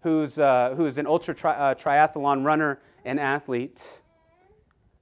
who's, 0.00 0.38
uh, 0.38 0.74
who's 0.76 0.98
an 0.98 1.06
ultra 1.06 1.34
tri- 1.34 1.54
uh, 1.54 1.74
triathlon 1.74 2.44
runner 2.44 2.80
and 3.04 3.18
athlete. 3.18 4.00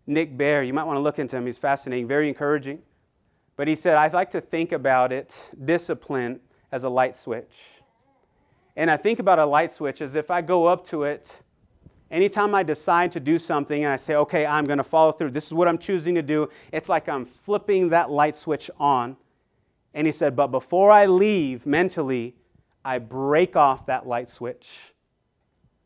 Nick 0.07 0.37
Bare, 0.37 0.63
you 0.63 0.73
might 0.73 0.85
want 0.85 0.97
to 0.97 1.01
look 1.01 1.19
into 1.19 1.37
him. 1.37 1.47
He's 1.47 1.59
fascinating, 1.59 2.07
very 2.07 2.29
encouraging. 2.29 2.81
But 3.57 3.69
he 3.69 3.75
said, 3.75 3.97
I 3.97 4.09
like 4.09 4.31
to 4.31 4.41
think 4.41 4.73
about 4.73 5.13
it, 5.13 5.51
discipline, 5.65 6.41
as 6.73 6.85
a 6.85 6.89
light 6.89 7.17
switch. 7.17 7.83
And 8.77 8.91
I 8.91 8.97
think 8.97 9.19
about 9.19 9.39
a 9.39 9.47
light 9.47 9.73
switch 9.73 10.03
as 10.03 10.17
if 10.17 10.31
I 10.31 10.43
go 10.43 10.67
up 10.67 10.85
to 10.89 11.05
it, 11.05 11.43
anytime 12.11 12.55
I 12.55 12.63
decide 12.63 13.11
to 13.13 13.21
do 13.21 13.39
something 13.39 13.85
and 13.85 13.93
I 13.93 13.97
say, 13.97 14.17
okay, 14.17 14.45
I'm 14.45 14.65
going 14.65 14.79
to 14.79 14.85
follow 14.85 15.13
through, 15.13 15.31
this 15.31 15.47
is 15.47 15.55
what 15.55 15.67
I'm 15.67 15.79
choosing 15.79 16.15
to 16.15 16.23
do, 16.23 16.49
it's 16.73 16.89
like 16.89 17.09
I'm 17.09 17.25
flipping 17.25 17.89
that 17.89 18.11
light 18.11 18.37
switch 18.37 18.71
on. 18.79 19.17
And 19.95 20.07
he 20.07 20.13
said, 20.13 20.37
but 20.37 20.49
before 20.49 20.93
I 20.93 21.07
leave 21.07 21.65
mentally, 21.65 22.37
I 22.85 22.99
break 22.99 23.57
off 23.57 23.87
that 23.87 24.07
light 24.07 24.29
switch. 24.29 24.93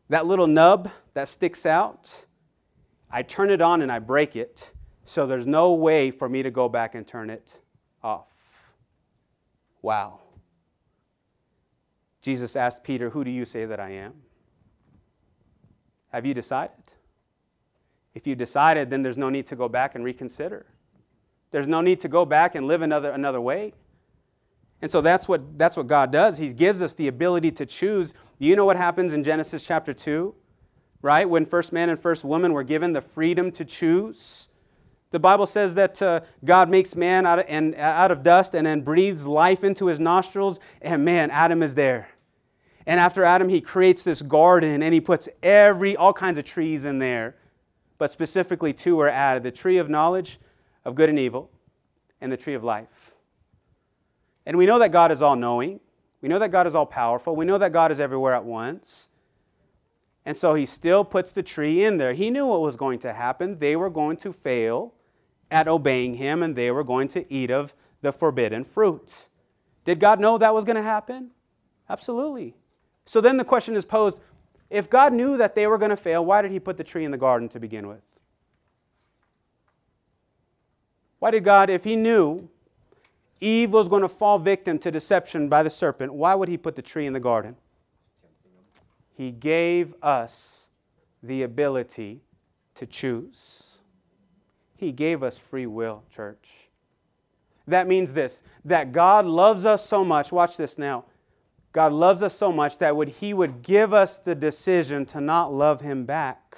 That 0.09 0.25
little 0.25 0.47
nub 0.47 0.91
that 1.13 1.29
sticks 1.29 1.65
out, 1.65 2.25
I 3.09 3.23
turn 3.23 3.49
it 3.49 3.61
on 3.61 3.81
and 3.81 3.91
I 3.91 3.99
break 3.99 4.35
it, 4.35 4.71
so 5.05 5.25
there's 5.25 5.47
no 5.47 5.73
way 5.73 6.11
for 6.11 6.27
me 6.27 6.43
to 6.43 6.51
go 6.51 6.67
back 6.67 6.95
and 6.95 7.07
turn 7.07 7.29
it 7.29 7.61
off. 8.03 8.75
Wow. 9.81 10.19
Jesus 12.21 12.55
asked 12.55 12.83
Peter, 12.83 13.09
Who 13.09 13.23
do 13.23 13.31
you 13.31 13.45
say 13.45 13.65
that 13.65 13.79
I 13.79 13.89
am? 13.91 14.13
Have 16.11 16.25
you 16.25 16.33
decided? 16.33 16.75
If 18.13 18.27
you 18.27 18.35
decided, 18.35 18.89
then 18.89 19.01
there's 19.01 19.17
no 19.17 19.29
need 19.29 19.45
to 19.47 19.55
go 19.55 19.69
back 19.69 19.95
and 19.95 20.03
reconsider. 20.03 20.65
There's 21.51 21.67
no 21.67 21.81
need 21.81 22.01
to 22.01 22.09
go 22.09 22.25
back 22.25 22.55
and 22.55 22.67
live 22.67 22.81
another, 22.81 23.11
another 23.11 23.41
way. 23.41 23.73
And 24.81 24.89
so 24.89 25.01
that's 25.01 25.27
what, 25.27 25.57
that's 25.57 25.77
what 25.77 25.87
God 25.87 26.11
does. 26.11 26.37
He 26.37 26.53
gives 26.53 26.81
us 26.81 26.93
the 26.93 27.07
ability 27.07 27.51
to 27.53 27.65
choose. 27.65 28.13
You 28.39 28.55
know 28.55 28.65
what 28.65 28.77
happens 28.77 29.13
in 29.13 29.23
Genesis 29.23 29.65
chapter 29.65 29.93
2, 29.93 30.33
right? 31.01 31.29
When 31.29 31.45
first 31.45 31.71
man 31.71 31.89
and 31.89 31.99
first 31.99 32.25
woman 32.25 32.53
were 32.53 32.63
given 32.63 32.91
the 32.91 33.01
freedom 33.01 33.51
to 33.51 33.65
choose. 33.65 34.49
The 35.11 35.19
Bible 35.19 35.45
says 35.45 35.75
that 35.75 36.01
uh, 36.01 36.21
God 36.43 36.69
makes 36.69 36.95
man 36.95 37.25
out 37.25 37.39
of, 37.39 37.45
and, 37.47 37.75
out 37.75 38.11
of 38.11 38.23
dust 38.23 38.55
and 38.55 38.65
then 38.65 38.81
breathes 38.81 39.27
life 39.27 39.63
into 39.63 39.87
his 39.87 39.99
nostrils, 39.99 40.59
and 40.81 41.05
man, 41.05 41.29
Adam 41.31 41.61
is 41.61 41.75
there. 41.75 42.09
And 42.85 42.99
after 42.99 43.23
Adam, 43.23 43.47
he 43.47 43.61
creates 43.61 44.03
this 44.03 44.21
garden 44.21 44.81
and 44.81 44.93
he 44.93 45.01
puts 45.01 45.29
every, 45.43 45.95
all 45.95 46.13
kinds 46.13 46.37
of 46.37 46.45
trees 46.45 46.85
in 46.85 46.97
there. 46.97 47.35
But 47.97 48.11
specifically, 48.11 48.73
two 48.73 48.99
are 48.99 49.09
added 49.09 49.43
the 49.43 49.51
tree 49.51 49.77
of 49.77 49.89
knowledge 49.89 50.39
of 50.85 50.95
good 50.95 51.09
and 51.09 51.19
evil, 51.19 51.51
and 52.21 52.31
the 52.31 52.37
tree 52.37 52.53
of 52.53 52.63
life. 52.63 53.13
And 54.45 54.57
we 54.57 54.65
know 54.65 54.79
that 54.79 54.91
God 54.91 55.11
is 55.11 55.21
all 55.21 55.35
knowing. 55.35 55.79
We 56.21 56.29
know 56.29 56.39
that 56.39 56.51
God 56.51 56.67
is 56.67 56.75
all 56.75 56.85
powerful. 56.85 57.35
We 57.35 57.45
know 57.45 57.57
that 57.57 57.71
God 57.71 57.91
is 57.91 57.99
everywhere 57.99 58.33
at 58.33 58.43
once. 58.43 59.09
And 60.25 60.35
so 60.35 60.53
he 60.53 60.65
still 60.65 61.03
puts 61.03 61.31
the 61.31 61.43
tree 61.43 61.83
in 61.83 61.97
there. 61.97 62.13
He 62.13 62.29
knew 62.29 62.47
what 62.47 62.61
was 62.61 62.75
going 62.75 62.99
to 62.99 63.13
happen. 63.13 63.57
They 63.57 63.75
were 63.75 63.89
going 63.89 64.17
to 64.17 64.33
fail 64.33 64.93
at 65.51 65.67
obeying 65.67 66.15
him 66.15 66.41
and 66.41 66.55
they 66.55 66.71
were 66.71 66.83
going 66.83 67.09
to 67.09 67.31
eat 67.31 67.51
of 67.51 67.75
the 68.01 68.11
forbidden 68.11 68.63
fruit. 68.63 69.29
Did 69.83 69.99
God 69.99 70.19
know 70.19 70.37
that 70.37 70.53
was 70.53 70.65
going 70.65 70.77
to 70.77 70.81
happen? 70.81 71.31
Absolutely. 71.89 72.55
So 73.05 73.21
then 73.21 73.37
the 73.37 73.45
question 73.45 73.75
is 73.75 73.85
posed 73.85 74.21
if 74.69 74.89
God 74.89 75.11
knew 75.11 75.37
that 75.37 75.53
they 75.53 75.67
were 75.67 75.77
going 75.77 75.89
to 75.89 75.97
fail, 75.97 76.23
why 76.23 76.41
did 76.41 76.51
he 76.51 76.59
put 76.59 76.77
the 76.77 76.83
tree 76.83 77.03
in 77.03 77.11
the 77.11 77.17
garden 77.17 77.49
to 77.49 77.59
begin 77.59 77.87
with? 77.87 78.21
Why 81.19 81.29
did 81.29 81.43
God, 81.43 81.69
if 81.69 81.83
he 81.83 81.97
knew 81.97 82.49
Eve 83.41 83.73
was 83.73 83.89
going 83.89 84.01
to 84.01 84.07
fall 84.07 84.39
victim 84.39 84.79
to 84.79 84.89
deception 84.89 85.49
by 85.49 85.61
the 85.61 85.69
serpent, 85.69 86.13
why 86.13 86.33
would 86.33 86.47
he 86.47 86.57
put 86.57 86.75
the 86.75 86.81
tree 86.81 87.05
in 87.05 87.13
the 87.13 87.19
garden? 87.19 87.57
He 89.13 89.31
gave 89.31 89.93
us 90.01 90.69
the 91.21 91.43
ability 91.43 92.21
to 92.75 92.85
choose. 92.85 93.70
He 94.81 94.91
gave 94.91 95.21
us 95.21 95.37
free 95.37 95.67
will, 95.67 96.03
church. 96.09 96.71
That 97.67 97.87
means 97.87 98.13
this 98.13 98.41
that 98.65 98.91
God 98.91 99.27
loves 99.27 99.63
us 99.63 99.87
so 99.87 100.03
much. 100.03 100.31
Watch 100.31 100.57
this 100.57 100.79
now. 100.79 101.05
God 101.71 101.93
loves 101.93 102.23
us 102.23 102.33
so 102.33 102.51
much 102.51 102.79
that 102.79 102.95
would, 102.95 103.07
He 103.07 103.35
would 103.35 103.61
give 103.61 103.93
us 103.93 104.17
the 104.17 104.33
decision 104.33 105.05
to 105.05 105.21
not 105.21 105.53
love 105.53 105.81
Him 105.81 106.03
back. 106.03 106.57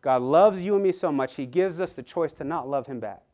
God 0.00 0.22
loves 0.22 0.62
you 0.62 0.74
and 0.74 0.84
me 0.84 0.92
so 0.92 1.10
much, 1.10 1.34
He 1.34 1.44
gives 1.44 1.80
us 1.80 1.92
the 1.92 2.02
choice 2.02 2.32
to 2.34 2.44
not 2.44 2.68
love 2.68 2.86
Him 2.86 3.00
back. 3.00 3.33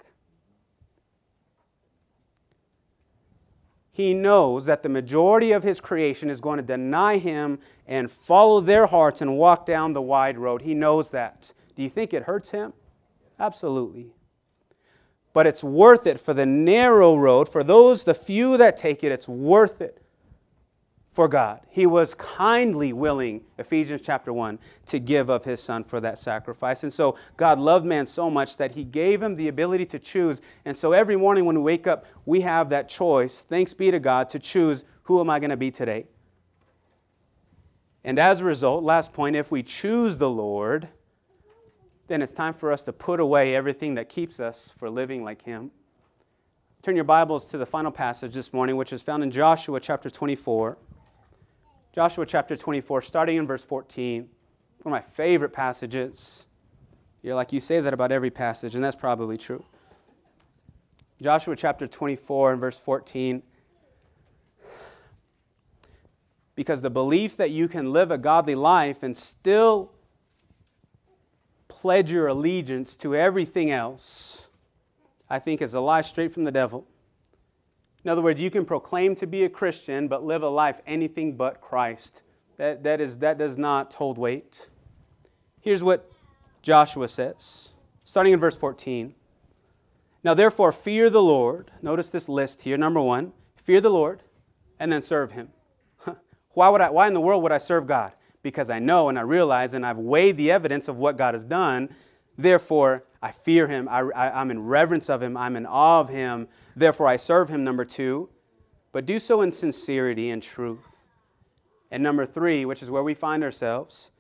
He 4.01 4.15
knows 4.15 4.65
that 4.65 4.83
the 4.83 4.89
majority 4.89 5.53
of 5.53 5.63
His 5.63 5.79
creation 5.79 6.31
is 6.31 6.41
going 6.41 6.57
to 6.57 6.63
deny 6.63 7.19
Him 7.19 7.59
and 7.87 8.11
follow 8.11 8.63
their 8.63 8.87
hearts 8.87 9.21
and 9.21 9.37
walk 9.37 9.67
down 9.67 9.93
the 9.93 10.01
wide 10.01 10.39
road. 10.39 10.63
He 10.63 10.73
knows 10.73 11.11
that. 11.11 11.53
Do 11.77 11.83
you 11.83 11.91
think 11.91 12.15
it 12.15 12.23
hurts 12.23 12.49
Him? 12.49 12.73
Absolutely. 13.39 14.07
But 15.35 15.47
it's 15.47 15.63
worth 15.63 16.07
it 16.07 16.19
for 16.19 16.33
the 16.33 16.47
narrow 16.47 17.15
road, 17.15 17.47
for 17.47 17.63
those, 17.63 18.05
the 18.05 18.15
few 18.15 18.57
that 18.57 18.79
take 18.79 19.05
it, 19.05 19.13
it's 19.13 19.29
worth 19.29 19.83
it 19.83 20.03
for 21.13 21.27
God. 21.27 21.61
He 21.69 21.87
was 21.87 22.15
kindly 22.15 22.93
willing, 22.93 23.43
Ephesians 23.59 24.01
chapter 24.01 24.33
1, 24.33 24.59
to 24.87 24.99
give 25.01 25.29
of 25.29 25.45
his 25.45 25.61
son 25.61 25.83
for 25.83 26.01
that 26.01 26.19
sacrifice. 26.19 26.85
And 26.85 26.93
so 26.93 27.17
God 27.37 27.59
loved 27.59 27.85
man 27.85 28.07
so 28.07 28.31
much 28.31 28.57
that 28.59 28.71
he 28.71 28.85
gave 28.85 29.21
him 29.21 29.35
the 29.35 29.49
ability 29.49 29.87
to 29.87 29.99
choose. 29.99 30.41
And 30.65 30.77
so 30.77 30.93
every 30.93 31.17
morning 31.17 31.45
when 31.45 31.57
we 31.57 31.63
wake 31.63 31.87
up, 31.87 32.07
we 32.27 32.41
have 32.43 32.69
that 32.71 32.89
choice, 32.89 33.43
thanks 33.43 33.75
be 33.75 33.91
to 33.91 33.99
God, 33.99 34.29
to 34.31 34.39
choose 34.39 34.85
who 35.03 35.21
am 35.21 35.29
I 35.29 35.41
going 35.41 35.51
to 35.51 35.57
be 35.57 35.73
today? 35.73 36.07
And 38.05 38.19
as 38.19 38.41
a 38.41 38.45
result, 38.45 38.85
last 38.85 39.13
point, 39.13 39.35
if 39.37 39.51
we 39.51 39.63
choose 39.63 40.17
the 40.17 40.31
Lord, 40.31 40.89
then 42.07 42.23
it's 42.23 42.33
time 42.33 42.55
for 42.55 42.73
us 42.73 42.85
to 42.85 42.93
put 42.93 43.21
away 43.21 43.55
everything 43.55 43.95
that 43.97 44.09
keeps 44.09 44.41
us 44.41 44.73
for 44.79 44.89
living 44.89 45.25
like 45.25 45.43
him. 45.43 45.71
Turn 46.83 46.95
your 46.95 47.05
Bibles 47.05 47.47
to 47.47 47.59
the 47.59 47.67
final 47.67 47.91
passage 47.91 48.33
this 48.33 48.53
morning, 48.55 48.77
which 48.77 48.93
is 48.93 49.03
found 49.03 49.23
in 49.23 49.31
Joshua 49.31 49.79
chapter 49.81 50.09
24. 50.09 50.79
Joshua 51.93 52.25
chapter 52.25 52.55
24, 52.55 53.03
starting 53.03 53.37
in 53.37 53.47
verse 53.47 53.65
14. 53.65 54.29
One 54.83 54.95
of 54.95 55.03
my 55.03 55.07
favorite 55.07 55.53
passages. 55.53 56.47
You're 57.23 57.35
like, 57.35 57.53
you 57.53 57.61
say 57.61 57.81
that 57.81 57.93
about 57.93 58.13
every 58.13 58.31
passage, 58.31 58.77
and 58.77 58.85
that's 58.85 58.97
probably 58.97 59.37
true. 59.37 59.65
Joshua 61.21 61.57
chapter 61.57 61.87
24 61.87 62.53
and 62.53 62.61
verse 62.61 62.79
14. 62.79 63.43
Because 66.55 66.81
the 66.81 66.91
belief 66.91 67.37
that 67.37 67.51
you 67.51 67.67
can 67.69 67.93
live 67.93 68.11
a 68.11 68.19
godly 68.19 68.55
life 68.55 69.03
and 69.03 69.17
still 69.17 69.91
pledge 71.69 72.13
your 72.13 72.29
allegiance 72.29 72.95
to 72.97 73.17
everything 73.17 73.71
else, 73.71 74.49
I 75.29 75.39
think 75.41 75.61
is 75.61 75.75
a 75.75 75.81
lie 75.81 76.03
straight 76.03 76.33
from 76.33 76.45
the 76.45 76.53
devil. 76.53 76.87
In 78.05 78.11
other 78.11 78.23
words, 78.23 78.41
you 78.41 78.51
can 78.51 78.65
proclaim 78.65 79.15
to 79.17 79.27
be 79.27 79.45
a 79.45 79.49
Christian 79.49 80.09
but 80.09 80.25
live 80.25 80.43
a 80.43 80.49
life 80.49 80.81
anything 80.87 81.37
but 81.37 81.61
Christ. 81.61 82.23
That, 82.57 82.83
that, 82.83 83.01
is, 83.01 83.19
that 83.19 83.39
does 83.39 83.59
not 83.59 83.93
hold 83.95 84.19
weight. 84.19 84.69
Here's 85.61 85.85
what 85.85 86.11
Joshua 86.63 87.09
says, 87.09 87.75
starting 88.05 88.33
in 88.33 88.41
verse 88.41 88.57
14. 88.57 89.15
Now, 90.23 90.35
therefore, 90.35 90.73
fear 90.73 91.09
the 91.09 91.23
Lord. 91.23 91.71
Notice 91.81 92.09
this 92.09 92.29
list 92.29 92.63
here. 92.63 92.77
Number 92.77 93.01
one, 93.01 93.33
fear 93.57 93.81
the 93.81 93.91
Lord 93.91 94.23
and 94.79 94.93
then 94.93 95.01
serve 95.01 95.33
Him. 95.33 95.49
why, 96.55 96.69
would 96.69 96.81
I, 96.81 96.91
why 96.91 97.07
in 97.07 97.15
the 97.15 97.21
world 97.21 97.43
would 97.43 97.53
I 97.53 97.59
serve 97.59 97.87
God? 97.87 98.13
Because 98.43 98.71
I 98.71 98.79
know 98.79 99.09
and 99.09 99.19
I 99.19 99.23
realize 99.23 99.75
and 99.75 99.85
I've 99.85 99.99
weighed 99.99 100.37
the 100.37 100.51
evidence 100.51 100.89
of 100.89 100.97
what 100.97 101.17
God 101.17 101.35
has 101.35 101.45
done. 101.45 101.89
Therefore, 102.37 103.05
I 103.23 103.33
fear 103.33 103.69
Him. 103.69 103.89
I, 103.89 104.01
I, 104.01 104.41
I'm 104.41 104.51
in 104.51 104.65
reverence 104.67 105.11
of 105.11 105.23
Him. 105.23 105.37
I'm 105.37 105.57
in 105.57 105.67
awe 105.67 106.01
of 106.01 106.09
Him. 106.09 106.49
Therefore, 106.77 107.09
I 107.09 107.17
serve 107.17 107.49
him, 107.49 107.65
number 107.65 107.85
two, 107.85 108.29
but 108.93 109.05
do 109.07 109.19
so 109.19 109.43
in 109.43 109.51
sincerity 109.51 110.31
and 110.31 110.43
truth. 110.43 111.05
And 111.91 112.03
number 112.03 112.25
three, 112.25 112.65
which 112.65 112.83
is 112.83 112.91
where 112.91 113.03
we 113.03 113.15
find 113.15 113.43
ourselves, 113.43 114.13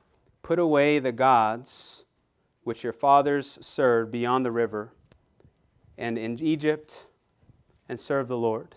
put 0.43 0.59
away 0.59 0.99
the 0.99 1.13
gods 1.13 2.05
which 2.65 2.85
your 2.85 2.93
fathers 2.93 3.59
served 3.63 4.13
beyond 4.13 4.45
the 4.45 4.51
river 4.51 4.93
and 5.97 6.19
in 6.19 6.39
Egypt 6.43 7.09
and 7.89 7.99
serve 7.99 8.29
the 8.29 8.37
Lord. 8.37 8.75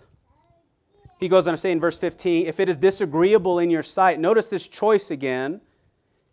He 1.20 1.28
goes 1.28 1.48
on 1.48 1.54
to 1.54 1.58
say 1.58 1.72
in 1.72 1.80
verse 1.80 1.98
15, 1.98 2.48
if 2.48 2.60
it 2.60 2.70
is 2.70 2.78
disagreeable 2.78 3.60
in 3.60 3.70
your 3.70 3.84
sight, 3.84 4.20
notice 4.20 4.48
this 4.48 4.68
choice 4.68 5.12
again. 5.12 5.62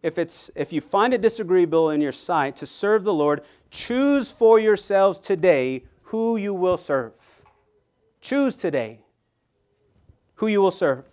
If, 0.03 0.19
it's, 0.19 0.51
if 0.55 0.73
you 0.73 0.81
find 0.81 1.13
it 1.13 1.21
disagreeable 1.21 1.91
in 1.91 2.01
your 2.01 2.13
sight 2.13 2.57
to 2.57 2.67
serve 2.67 3.05
the 3.05 3.13
Lord, 3.13 3.43
choose 3.71 4.33
for 4.33 4.59
yourselves 4.59 5.19
today 5.19 5.85
who 6.05 6.37
you 6.37 6.55
will 6.55 6.79
serve. 6.79 7.15
Choose 8.21 8.55
today 8.55 9.01
who 10.37 10.47
you 10.47 10.63
will 10.63 10.71
serve. 10.71 11.05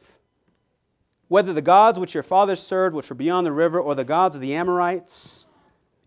Whether 1.28 1.52
the 1.52 1.62
gods 1.62 2.00
which 2.00 2.14
your 2.14 2.24
fathers 2.24 2.62
served, 2.62 2.96
which 2.96 3.10
were 3.10 3.16
beyond 3.16 3.46
the 3.46 3.52
river, 3.52 3.80
or 3.80 3.94
the 3.94 4.06
gods 4.06 4.36
of 4.36 4.42
the 4.42 4.56
Amorites, 4.56 5.48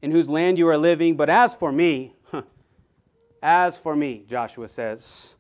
in 0.01 0.11
whose 0.11 0.31
land 0.31 0.59
you 0.59 0.66
are 0.69 0.79
living. 0.79 1.16
But 1.16 1.29
as 1.29 1.55
for 1.55 1.71
me, 1.71 2.14
as 3.43 3.77
for 3.77 3.95
me, 3.95 4.25
Joshua 4.27 4.69
says, 4.69 5.37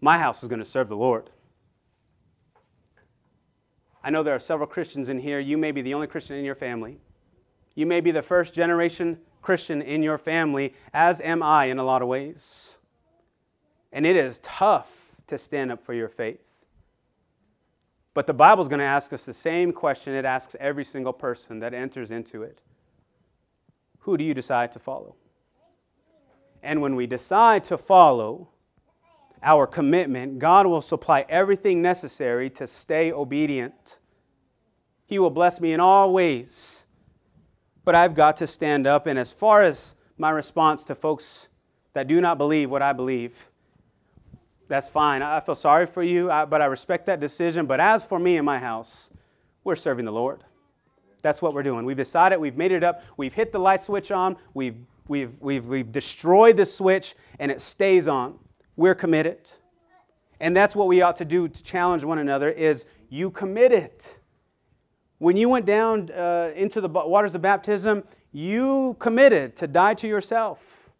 my 0.00 0.18
house 0.18 0.42
is 0.42 0.48
going 0.50 0.58
to 0.58 0.64
serve 0.66 0.88
the 0.88 0.96
Lord. 0.96 1.30
I 4.08 4.10
know 4.10 4.22
there 4.22 4.34
are 4.34 4.38
several 4.38 4.66
Christians 4.66 5.10
in 5.10 5.18
here. 5.18 5.38
You 5.38 5.58
may 5.58 5.70
be 5.70 5.82
the 5.82 5.92
only 5.92 6.06
Christian 6.06 6.38
in 6.38 6.44
your 6.46 6.54
family. 6.54 6.96
You 7.74 7.84
may 7.84 8.00
be 8.00 8.10
the 8.10 8.22
first 8.22 8.54
generation 8.54 9.18
Christian 9.42 9.82
in 9.82 10.02
your 10.02 10.16
family, 10.16 10.72
as 10.94 11.20
am 11.20 11.42
I 11.42 11.66
in 11.66 11.78
a 11.78 11.84
lot 11.84 12.00
of 12.00 12.08
ways. 12.08 12.78
And 13.92 14.06
it 14.06 14.16
is 14.16 14.38
tough 14.38 15.20
to 15.26 15.36
stand 15.36 15.70
up 15.70 15.84
for 15.84 15.92
your 15.92 16.08
faith. 16.08 16.64
But 18.14 18.26
the 18.26 18.32
Bible 18.32 18.62
is 18.62 18.68
going 18.68 18.78
to 18.78 18.86
ask 18.86 19.12
us 19.12 19.26
the 19.26 19.34
same 19.34 19.72
question 19.72 20.14
it 20.14 20.24
asks 20.24 20.56
every 20.58 20.84
single 20.86 21.12
person 21.12 21.58
that 21.58 21.74
enters 21.74 22.10
into 22.10 22.44
it 22.44 22.62
Who 23.98 24.16
do 24.16 24.24
you 24.24 24.32
decide 24.32 24.72
to 24.72 24.78
follow? 24.78 25.16
And 26.62 26.80
when 26.80 26.96
we 26.96 27.06
decide 27.06 27.62
to 27.64 27.76
follow 27.76 28.48
our 29.42 29.66
commitment, 29.66 30.38
God 30.38 30.66
will 30.66 30.80
supply 30.80 31.24
everything 31.28 31.80
necessary 31.82 32.50
to 32.50 32.66
stay 32.66 33.12
obedient. 33.12 34.00
He 35.06 35.18
will 35.18 35.30
bless 35.30 35.60
me 35.60 35.72
in 35.72 35.80
all 35.80 36.12
ways. 36.12 36.86
But 37.84 37.94
I've 37.94 38.14
got 38.14 38.36
to 38.38 38.46
stand 38.46 38.86
up. 38.86 39.06
And 39.06 39.18
as 39.18 39.32
far 39.32 39.62
as 39.62 39.96
my 40.18 40.30
response 40.30 40.84
to 40.84 40.94
folks 40.94 41.48
that 41.94 42.06
do 42.06 42.20
not 42.20 42.38
believe 42.38 42.70
what 42.70 42.82
I 42.82 42.92
believe, 42.92 43.48
that's 44.68 44.88
fine. 44.88 45.22
I 45.22 45.40
feel 45.40 45.54
sorry 45.54 45.86
for 45.86 46.02
you, 46.02 46.26
but 46.26 46.60
I 46.60 46.66
respect 46.66 47.06
that 47.06 47.20
decision. 47.20 47.64
But 47.66 47.80
as 47.80 48.04
for 48.04 48.18
me 48.18 48.36
and 48.36 48.44
my 48.44 48.58
house, 48.58 49.10
we're 49.64 49.76
serving 49.76 50.04
the 50.04 50.12
Lord. 50.12 50.44
That's 51.22 51.40
what 51.40 51.54
we're 51.54 51.62
doing. 51.62 51.84
We've 51.84 51.96
decided, 51.96 52.38
we've 52.38 52.56
made 52.56 52.72
it 52.72 52.84
up, 52.84 53.02
we've 53.16 53.32
hit 53.32 53.50
the 53.50 53.58
light 53.58 53.80
switch 53.80 54.12
on, 54.12 54.36
we've 54.54 54.76
we've, 55.08 55.40
we've, 55.40 55.66
we've 55.66 55.90
destroyed 55.90 56.56
the 56.56 56.66
switch 56.66 57.14
and 57.38 57.50
it 57.50 57.60
stays 57.60 58.08
on. 58.08 58.38
We're 58.78 58.94
committed. 58.94 59.50
And 60.38 60.56
that's 60.56 60.76
what 60.76 60.86
we 60.86 61.02
ought 61.02 61.16
to 61.16 61.24
do 61.24 61.48
to 61.48 61.62
challenge 61.64 62.04
one 62.04 62.20
another 62.20 62.48
is 62.48 62.86
you 63.08 63.28
committed. 63.32 63.90
When 65.18 65.36
you 65.36 65.48
went 65.48 65.66
down 65.66 66.12
uh, 66.12 66.52
into 66.54 66.80
the 66.80 66.88
waters 66.88 67.34
of 67.34 67.42
baptism, 67.42 68.04
you 68.30 68.94
committed 69.00 69.56
to 69.56 69.66
die 69.66 69.94
to 69.94 70.06
yourself. 70.06 70.90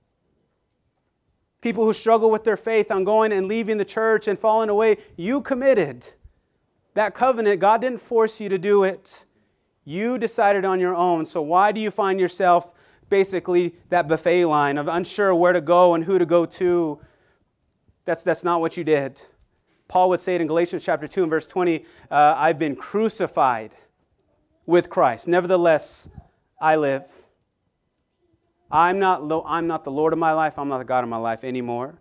People 1.60 1.84
who 1.84 1.92
struggle 1.92 2.32
with 2.32 2.42
their 2.42 2.56
faith 2.56 2.90
on 2.90 3.04
going 3.04 3.30
and 3.30 3.46
leaving 3.46 3.78
the 3.78 3.84
church 3.84 4.26
and 4.26 4.36
falling 4.36 4.70
away, 4.70 4.96
you 5.16 5.40
committed. 5.40 6.04
That 6.94 7.14
covenant, 7.14 7.60
God 7.60 7.80
didn't 7.80 8.00
force 8.00 8.40
you 8.40 8.48
to 8.48 8.58
do 8.58 8.82
it. 8.82 9.24
You 9.84 10.18
decided 10.18 10.64
on 10.64 10.80
your 10.80 10.96
own. 10.96 11.24
So 11.24 11.42
why 11.42 11.70
do 11.70 11.80
you 11.80 11.92
find 11.92 12.18
yourself 12.18 12.74
basically 13.08 13.74
that 13.88 14.08
buffet 14.08 14.44
line 14.44 14.78
of 14.78 14.88
unsure 14.88 15.34
where 15.34 15.52
to 15.52 15.60
go 15.60 15.94
and 15.94 16.04
who 16.04 16.18
to 16.18 16.26
go 16.26 16.44
to. 16.44 17.00
That's, 18.08 18.22
that's 18.22 18.42
not 18.42 18.62
what 18.62 18.78
you 18.78 18.84
did. 18.84 19.20
Paul 19.86 20.08
would 20.08 20.20
say 20.20 20.34
it 20.34 20.40
in 20.40 20.46
Galatians 20.46 20.82
chapter 20.82 21.06
2 21.06 21.24
and 21.24 21.30
verse 21.30 21.46
20 21.46 21.84
uh, 22.10 22.34
I've 22.38 22.58
been 22.58 22.74
crucified 22.74 23.74
with 24.64 24.88
Christ. 24.88 25.28
Nevertheless, 25.28 26.08
I 26.58 26.76
live. 26.76 27.12
I'm 28.70 28.98
not, 28.98 29.24
lo- 29.24 29.44
I'm 29.46 29.66
not 29.66 29.84
the 29.84 29.90
Lord 29.90 30.14
of 30.14 30.18
my 30.18 30.32
life. 30.32 30.58
I'm 30.58 30.70
not 30.70 30.78
the 30.78 30.86
God 30.86 31.04
of 31.04 31.10
my 31.10 31.18
life 31.18 31.44
anymore. 31.44 32.00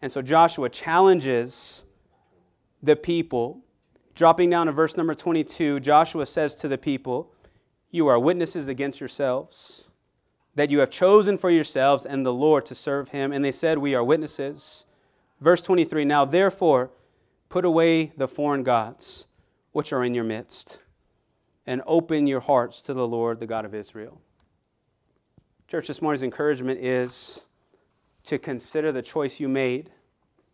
And 0.00 0.10
so 0.10 0.22
Joshua 0.22 0.70
challenges 0.70 1.84
the 2.82 2.96
people. 2.96 3.60
Dropping 4.14 4.48
down 4.48 4.68
to 4.68 4.72
verse 4.72 4.96
number 4.96 5.12
22, 5.12 5.80
Joshua 5.80 6.24
says 6.24 6.54
to 6.54 6.68
the 6.68 6.78
people, 6.78 7.30
You 7.90 8.06
are 8.06 8.18
witnesses 8.18 8.68
against 8.68 9.00
yourselves 9.00 9.90
that 10.54 10.70
you 10.70 10.78
have 10.78 10.88
chosen 10.88 11.36
for 11.36 11.50
yourselves 11.50 12.06
and 12.06 12.24
the 12.24 12.32
Lord 12.32 12.64
to 12.64 12.74
serve 12.74 13.10
him. 13.10 13.32
And 13.32 13.44
they 13.44 13.52
said, 13.52 13.76
We 13.76 13.94
are 13.94 14.02
witnesses. 14.02 14.86
Verse 15.42 15.60
23 15.62 16.04
Now 16.04 16.24
therefore, 16.24 16.92
put 17.48 17.64
away 17.64 18.12
the 18.16 18.28
foreign 18.28 18.62
gods 18.62 19.26
which 19.72 19.92
are 19.92 20.04
in 20.04 20.14
your 20.14 20.24
midst, 20.24 20.80
and 21.66 21.82
open 21.84 22.26
your 22.26 22.40
hearts 22.40 22.80
to 22.82 22.94
the 22.94 23.06
Lord, 23.06 23.40
the 23.40 23.46
God 23.46 23.64
of 23.64 23.74
Israel. 23.74 24.20
Church, 25.66 25.88
this 25.88 26.00
morning's 26.00 26.22
encouragement 26.22 26.78
is 26.78 27.46
to 28.24 28.38
consider 28.38 28.92
the 28.92 29.02
choice 29.02 29.40
you 29.40 29.48
made 29.48 29.90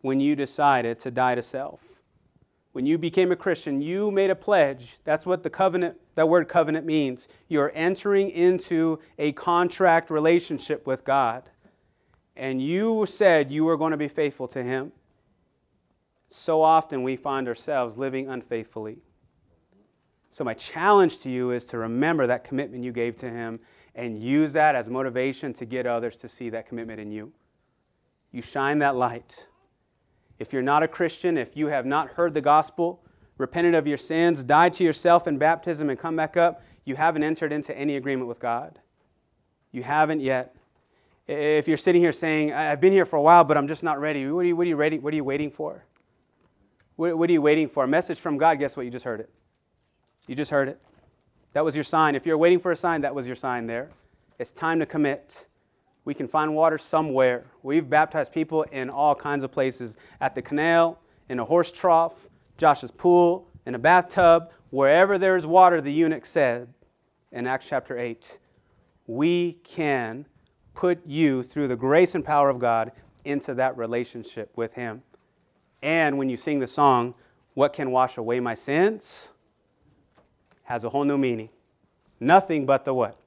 when 0.01 0.19
you 0.19 0.35
decided 0.35 0.97
to 0.99 1.11
die 1.11 1.35
to 1.35 1.41
self. 1.43 2.01
When 2.71 2.85
you 2.85 2.97
became 2.97 3.31
a 3.31 3.35
Christian, 3.35 3.81
you 3.81 4.09
made 4.09 4.31
a 4.31 4.35
pledge. 4.35 4.97
That's 5.03 5.25
what 5.25 5.43
the 5.43 5.49
covenant, 5.49 5.97
that 6.15 6.27
word 6.27 6.47
covenant 6.47 6.85
means. 6.85 7.27
You're 7.47 7.71
entering 7.75 8.29
into 8.31 8.99
a 9.19 9.33
contract 9.33 10.09
relationship 10.09 10.87
with 10.87 11.03
God. 11.03 11.49
And 12.39 12.61
you 12.61 13.05
said 13.05 13.51
you 13.51 13.65
were 13.65 13.75
going 13.75 13.91
to 13.91 13.97
be 13.97 14.07
faithful 14.07 14.47
to 14.47 14.63
Him. 14.63 14.93
So 16.29 16.61
often 16.61 17.03
we 17.03 17.17
find 17.17 17.49
ourselves 17.49 17.97
living 17.97 18.29
unfaithfully. 18.29 18.99
So, 20.31 20.45
my 20.45 20.53
challenge 20.53 21.19
to 21.21 21.29
you 21.29 21.51
is 21.51 21.65
to 21.65 21.79
remember 21.79 22.27
that 22.27 22.45
commitment 22.45 22.83
you 22.83 22.93
gave 22.93 23.17
to 23.17 23.29
Him 23.29 23.59
and 23.95 24.23
use 24.23 24.53
that 24.53 24.73
as 24.73 24.89
motivation 24.89 25.51
to 25.53 25.65
get 25.65 25.85
others 25.85 26.15
to 26.17 26.29
see 26.29 26.49
that 26.51 26.65
commitment 26.65 27.01
in 27.01 27.11
you. 27.11 27.33
You 28.31 28.41
shine 28.41 28.79
that 28.79 28.95
light. 28.95 29.49
If 30.37 30.53
you're 30.53 30.61
not 30.61 30.81
a 30.81 30.87
Christian, 30.87 31.37
if 31.37 31.57
you 31.57 31.67
have 31.67 31.85
not 31.85 32.09
heard 32.09 32.33
the 32.33 32.41
gospel, 32.41 33.03
repented 33.37 33.75
of 33.75 33.85
your 33.85 33.97
sins, 33.97 34.45
died 34.45 34.71
to 34.73 34.85
yourself 34.85 35.27
in 35.27 35.37
baptism, 35.37 35.89
and 35.89 35.99
come 35.99 36.15
back 36.15 36.37
up, 36.37 36.61
you 36.85 36.95
haven't 36.95 37.23
entered 37.23 37.51
into 37.51 37.77
any 37.77 37.97
agreement 37.97 38.29
with 38.29 38.39
God. 38.39 38.79
You 39.71 39.83
haven't 39.83 40.21
yet. 40.21 40.55
If 41.31 41.67
you're 41.67 41.77
sitting 41.77 42.01
here 42.01 42.11
saying, 42.11 42.53
I've 42.53 42.81
been 42.81 42.91
here 42.91 43.05
for 43.05 43.17
a 43.17 43.21
while, 43.21 43.43
but 43.43 43.55
I'm 43.55 43.67
just 43.67 43.83
not 43.83 43.99
ready, 43.99 44.25
what 44.31 44.39
are 44.39 44.47
you, 44.47 44.55
what 44.55 44.65
are 44.65 44.69
you, 44.69 44.75
ready, 44.75 44.97
what 44.97 45.13
are 45.13 45.15
you 45.15 45.23
waiting 45.23 45.51
for? 45.51 45.85
What, 46.95 47.19
what 47.19 47.29
are 47.29 47.33
you 47.33 47.41
waiting 47.43 47.67
for? 47.67 47.83
A 47.83 47.87
message 47.87 48.19
from 48.19 48.39
God, 48.39 48.57
guess 48.57 48.75
what? 48.75 48.83
You 48.83 48.91
just 48.91 49.05
heard 49.05 49.19
it. 49.19 49.29
You 50.25 50.33
just 50.33 50.49
heard 50.49 50.67
it. 50.67 50.81
That 51.53 51.63
was 51.63 51.75
your 51.75 51.83
sign. 51.83 52.15
If 52.15 52.25
you're 52.25 52.35
waiting 52.35 52.57
for 52.57 52.71
a 52.71 52.75
sign, 52.75 53.01
that 53.01 53.13
was 53.13 53.27
your 53.27 53.35
sign 53.35 53.67
there. 53.67 53.91
It's 54.39 54.51
time 54.51 54.79
to 54.79 54.87
commit. 54.87 55.47
We 56.03 56.15
can 56.15 56.27
find 56.27 56.55
water 56.55 56.79
somewhere. 56.79 57.45
We've 57.61 57.87
baptized 57.87 58.33
people 58.33 58.63
in 58.63 58.89
all 58.89 59.13
kinds 59.13 59.43
of 59.43 59.51
places 59.51 59.97
at 60.21 60.33
the 60.33 60.41
canal, 60.41 60.99
in 61.29 61.37
a 61.37 61.45
horse 61.45 61.71
trough, 61.71 62.27
Josh's 62.57 62.89
pool, 62.89 63.47
in 63.67 63.75
a 63.75 63.79
bathtub, 63.79 64.49
wherever 64.71 65.19
there 65.19 65.37
is 65.37 65.45
water, 65.45 65.79
the 65.79 65.93
eunuch 65.93 66.25
said 66.25 66.73
in 67.31 67.45
Acts 67.45 67.69
chapter 67.69 67.99
8, 67.99 68.39
we 69.05 69.53
can 69.63 70.25
put 70.79 71.05
you 71.05 71.43
through 71.43 71.67
the 71.67 71.75
grace 71.75 72.15
and 72.15 72.23
power 72.23 72.47
of 72.49 72.57
God 72.57 72.93
into 73.25 73.53
that 73.53 73.75
relationship 73.75 74.49
with 74.55 74.73
Him. 74.73 75.03
And 75.81 76.17
when 76.17 76.29
you 76.29 76.37
sing 76.37 76.57
the 76.59 76.67
song, 76.67 77.13
What 77.53 77.73
Can 77.73 77.91
Wash 77.91 78.15
Away 78.15 78.39
My 78.39 78.53
Sins? 78.53 79.33
has 80.63 80.85
a 80.85 80.89
whole 80.89 81.03
new 81.03 81.17
meaning. 81.17 81.49
Nothing 82.21 82.65
but 82.65 82.85
the 82.85 82.93
what? 82.93 83.17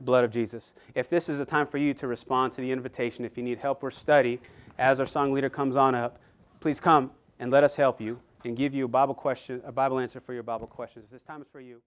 blood 0.00 0.24
of 0.24 0.32
Jesus. 0.32 0.74
If 0.96 1.08
this 1.08 1.28
is 1.28 1.38
a 1.38 1.44
time 1.44 1.68
for 1.68 1.78
you 1.78 1.94
to 1.94 2.08
respond 2.08 2.52
to 2.54 2.60
the 2.60 2.72
invitation, 2.72 3.24
if 3.24 3.36
you 3.38 3.44
need 3.44 3.58
help 3.58 3.84
or 3.84 3.92
study, 3.92 4.40
as 4.76 4.98
our 4.98 5.06
song 5.06 5.30
leader 5.30 5.48
comes 5.48 5.76
on 5.76 5.94
up, 5.94 6.18
please 6.58 6.80
come 6.80 7.12
and 7.38 7.52
let 7.52 7.62
us 7.62 7.76
help 7.76 8.00
you 8.00 8.18
and 8.44 8.56
give 8.56 8.74
you 8.74 8.86
a 8.86 8.88
Bible 8.88 9.14
question, 9.14 9.62
a 9.64 9.70
Bible 9.70 10.00
answer 10.00 10.18
for 10.18 10.34
your 10.34 10.42
Bible 10.42 10.66
questions. 10.66 11.04
If 11.04 11.12
this 11.12 11.22
time 11.22 11.40
is 11.40 11.46
for 11.46 11.60
you. 11.60 11.80